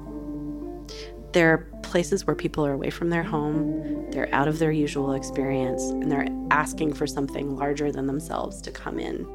They're 1.31 1.69
places 1.83 2.25
where 2.25 2.35
people 2.35 2.65
are 2.65 2.73
away 2.73 2.89
from 2.89 3.09
their 3.09 3.23
home, 3.23 4.09
they're 4.11 4.33
out 4.33 4.47
of 4.47 4.59
their 4.59 4.71
usual 4.71 5.13
experience, 5.13 5.83
and 5.83 6.11
they're 6.11 6.27
asking 6.51 6.93
for 6.93 7.07
something 7.07 7.55
larger 7.55 7.91
than 7.91 8.07
themselves 8.07 8.61
to 8.61 8.71
come 8.71 8.99
in. 8.99 9.27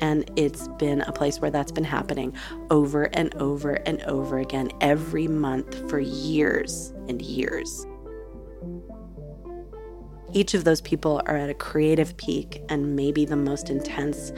And 0.00 0.30
it's 0.36 0.68
been 0.78 1.02
a 1.02 1.12
place 1.12 1.40
where 1.40 1.50
that's 1.50 1.72
been 1.72 1.84
happening 1.84 2.34
over 2.70 3.04
and 3.12 3.34
over 3.34 3.74
and 3.86 4.02
over 4.04 4.38
again 4.38 4.70
every 4.80 5.28
month 5.28 5.88
for 5.90 6.00
years 6.00 6.92
and 7.08 7.20
years. 7.20 7.86
Each 10.32 10.54
of 10.54 10.64
those 10.64 10.80
people 10.80 11.20
are 11.26 11.36
at 11.36 11.50
a 11.50 11.54
creative 11.54 12.16
peak 12.16 12.62
and 12.68 12.96
maybe 12.96 13.24
the 13.24 13.36
most 13.36 13.68
intense 13.68 14.32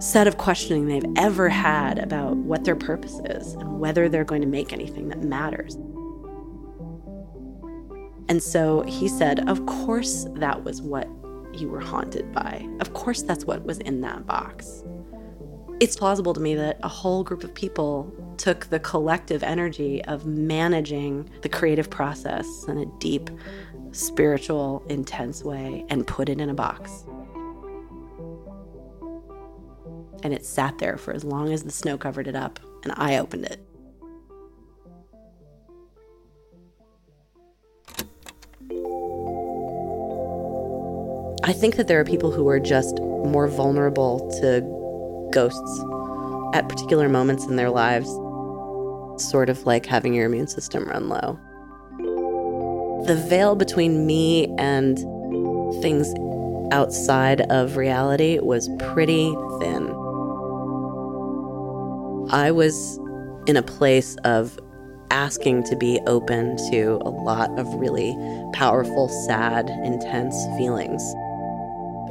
set 0.00 0.26
of 0.26 0.38
questioning 0.38 0.86
they've 0.86 1.12
ever 1.16 1.48
had 1.48 1.98
about 1.98 2.36
what 2.36 2.64
their 2.64 2.76
purpose 2.76 3.20
is 3.26 3.54
and 3.54 3.80
whether 3.80 4.08
they're 4.08 4.24
going 4.24 4.42
to 4.42 4.46
make 4.46 4.72
anything 4.72 5.08
that 5.08 5.22
matters. 5.22 5.76
And 8.28 8.42
so 8.42 8.82
he 8.82 9.08
said, 9.08 9.48
Of 9.48 9.64
course, 9.66 10.26
that 10.34 10.64
was 10.64 10.82
what 10.82 11.08
you 11.52 11.68
were 11.68 11.80
haunted 11.80 12.32
by. 12.32 12.66
Of 12.80 12.94
course, 12.94 13.22
that's 13.22 13.44
what 13.44 13.64
was 13.64 13.78
in 13.78 14.00
that 14.00 14.26
box. 14.26 14.82
It's 15.80 15.96
plausible 15.96 16.34
to 16.34 16.40
me 16.40 16.54
that 16.54 16.78
a 16.82 16.88
whole 16.88 17.24
group 17.24 17.44
of 17.44 17.54
people 17.54 18.12
took 18.38 18.66
the 18.66 18.80
collective 18.80 19.42
energy 19.42 20.04
of 20.04 20.24
managing 20.26 21.28
the 21.42 21.48
creative 21.48 21.90
process 21.90 22.64
in 22.68 22.78
a 22.78 22.86
deep, 22.98 23.30
spiritual, 23.92 24.84
intense 24.88 25.44
way 25.44 25.84
and 25.88 26.06
put 26.06 26.28
it 26.28 26.40
in 26.40 26.48
a 26.48 26.54
box. 26.54 27.04
And 30.24 30.32
it 30.34 30.44
sat 30.44 30.78
there 30.78 30.96
for 30.96 31.12
as 31.12 31.22
long 31.22 31.52
as 31.52 31.62
the 31.62 31.70
snow 31.70 31.96
covered 31.96 32.26
it 32.26 32.34
up, 32.34 32.58
and 32.82 32.92
I 32.96 33.18
opened 33.18 33.44
it. 33.44 33.60
I 41.44 41.52
think 41.52 41.76
that 41.76 41.88
there 41.88 42.00
are 42.00 42.04
people 42.04 42.32
who 42.32 42.48
are 42.48 42.58
just 42.58 42.98
more 43.00 43.46
vulnerable 43.48 44.30
to 44.40 44.62
ghosts 45.30 45.84
at 46.54 46.70
particular 46.70 47.08
moments 47.08 47.44
in 47.44 47.56
their 47.56 47.68
lives, 47.68 48.08
sort 49.22 49.50
of 49.50 49.66
like 49.66 49.84
having 49.84 50.14
your 50.14 50.24
immune 50.24 50.46
system 50.46 50.84
run 50.84 51.10
low. 51.10 51.38
The 53.06 53.22
veil 53.28 53.56
between 53.56 54.06
me 54.06 54.46
and 54.56 54.96
things 55.82 56.14
outside 56.72 57.42
of 57.50 57.76
reality 57.76 58.38
was 58.38 58.70
pretty 58.78 59.30
thin. 59.60 59.93
I 62.30 62.50
was 62.50 62.98
in 63.46 63.56
a 63.56 63.62
place 63.62 64.16
of 64.24 64.58
asking 65.10 65.64
to 65.64 65.76
be 65.76 66.00
open 66.06 66.56
to 66.70 67.00
a 67.04 67.10
lot 67.10 67.56
of 67.58 67.66
really 67.74 68.16
powerful, 68.52 69.08
sad, 69.26 69.68
intense 69.84 70.34
feelings. 70.56 71.02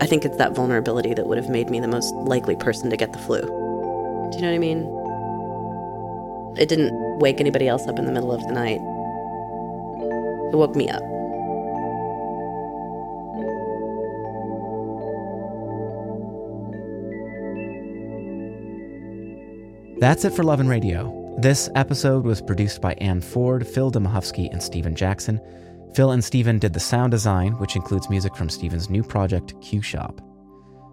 I 0.02 0.06
think 0.06 0.26
it's 0.26 0.38
that 0.38 0.56
vulnerability 0.56 1.14
that 1.14 1.28
would 1.28 1.38
have 1.38 1.50
made 1.50 1.70
me 1.70 1.80
the 1.80 1.88
most 1.88 2.14
likely 2.16 2.56
person 2.56 2.90
to 2.90 2.98
get 2.98 3.14
the 3.14 3.20
flu. 3.20 3.42
Do 3.42 3.48
you 4.38 4.42
know 4.42 4.50
what 4.50 4.56
I 4.56 4.58
mean? 4.58 4.88
It 6.58 6.70
didn't 6.70 7.20
wake 7.20 7.40
anybody 7.40 7.68
else 7.68 7.88
up 7.88 7.98
in 7.98 8.06
the 8.06 8.12
middle 8.12 8.32
of 8.32 8.42
the 8.42 8.54
night. 8.54 8.80
It 10.54 10.56
woke 10.56 10.76
me 10.76 10.90
up. 10.90 11.02
That's 20.04 20.26
it 20.26 20.34
for 20.34 20.44
Love 20.44 20.60
and 20.60 20.68
Radio. 20.68 21.34
This 21.40 21.70
episode 21.76 22.26
was 22.26 22.42
produced 22.42 22.82
by 22.82 22.92
Ann 22.96 23.22
Ford, 23.22 23.66
Phil 23.66 23.90
Demahovsky, 23.90 24.52
and 24.52 24.62
Stephen 24.62 24.96
Jackson. 24.96 25.40
Phil 25.96 26.12
and 26.12 26.22
Stephen 26.22 26.60
did 26.60 26.74
the 26.74 26.80
sound 26.82 27.12
design, 27.12 27.54
which 27.54 27.78
includes 27.78 28.10
music 28.10 28.36
from 28.36 28.50
Stephen's 28.50 28.90
new 28.90 29.02
project, 29.02 29.54
Q 29.62 29.82
Shop. 29.82 30.20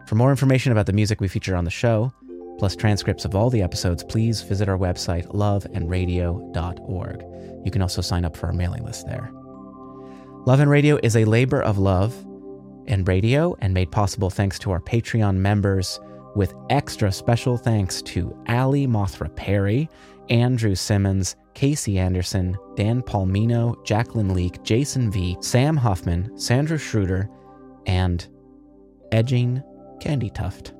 For 0.06 0.14
more 0.14 0.30
information 0.30 0.70
about 0.70 0.86
the 0.86 0.92
music 0.92 1.20
we 1.20 1.26
feature 1.26 1.56
on 1.56 1.64
the 1.64 1.72
show, 1.72 2.12
plus 2.56 2.76
transcripts 2.76 3.24
of 3.24 3.34
all 3.34 3.50
the 3.50 3.62
episodes, 3.62 4.04
please 4.04 4.42
visit 4.42 4.68
our 4.68 4.78
website, 4.78 5.26
loveandradio.org. 5.34 7.24
You 7.64 7.70
can 7.72 7.82
also 7.82 8.02
sign 8.02 8.24
up 8.24 8.36
for 8.36 8.46
our 8.46 8.52
mailing 8.52 8.84
list 8.84 9.06
there. 9.06 9.32
Love 10.46 10.60
and 10.60 10.70
Radio 10.70 11.00
is 11.02 11.16
a 11.16 11.24
labor 11.24 11.60
of 11.60 11.78
love 11.78 12.14
and 12.86 13.08
radio 13.08 13.56
and 13.60 13.74
made 13.74 13.90
possible 13.90 14.30
thanks 14.30 14.56
to 14.60 14.70
our 14.70 14.80
Patreon 14.80 15.34
members 15.34 15.98
with 16.34 16.54
extra 16.70 17.10
special 17.10 17.56
thanks 17.56 18.02
to 18.02 18.36
Ali 18.48 18.86
Mothra 18.86 19.34
Perry, 19.34 19.88
Andrew 20.28 20.74
Simmons, 20.74 21.36
Casey 21.54 21.98
Anderson, 21.98 22.56
Dan 22.76 23.02
Palmino, 23.02 23.84
Jacqueline 23.84 24.34
Leake, 24.34 24.62
Jason 24.62 25.10
V, 25.10 25.36
Sam 25.40 25.76
Huffman, 25.76 26.38
Sandra 26.38 26.78
Schroeder, 26.78 27.28
and 27.86 28.26
Edging 29.12 29.62
Candy 30.00 30.30
Tuft. 30.30 30.72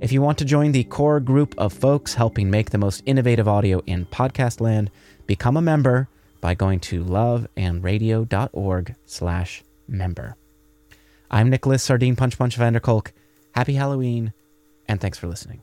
If 0.00 0.12
you 0.12 0.20
want 0.20 0.36
to 0.38 0.44
join 0.44 0.72
the 0.72 0.84
core 0.84 1.20
group 1.20 1.54
of 1.56 1.72
folks 1.72 2.14
helping 2.14 2.50
make 2.50 2.70
the 2.70 2.78
most 2.78 3.02
innovative 3.06 3.48
audio 3.48 3.80
in 3.86 4.04
podcast 4.06 4.60
land, 4.60 4.90
become 5.26 5.56
a 5.56 5.62
member 5.62 6.08
by 6.40 6.54
going 6.54 6.80
to 6.80 7.02
loveandradio.org 7.02 8.94
slash 9.06 9.64
member. 9.88 10.36
I'm 11.30 11.48
Nicholas 11.48 11.82
Sardine 11.82 12.16
Punch 12.16 12.36
Punch 12.36 12.58
Vanderkolk. 12.58 13.12
Happy 13.54 13.74
Halloween, 13.74 14.32
and 14.88 15.00
thanks 15.00 15.16
for 15.16 15.28
listening. 15.28 15.62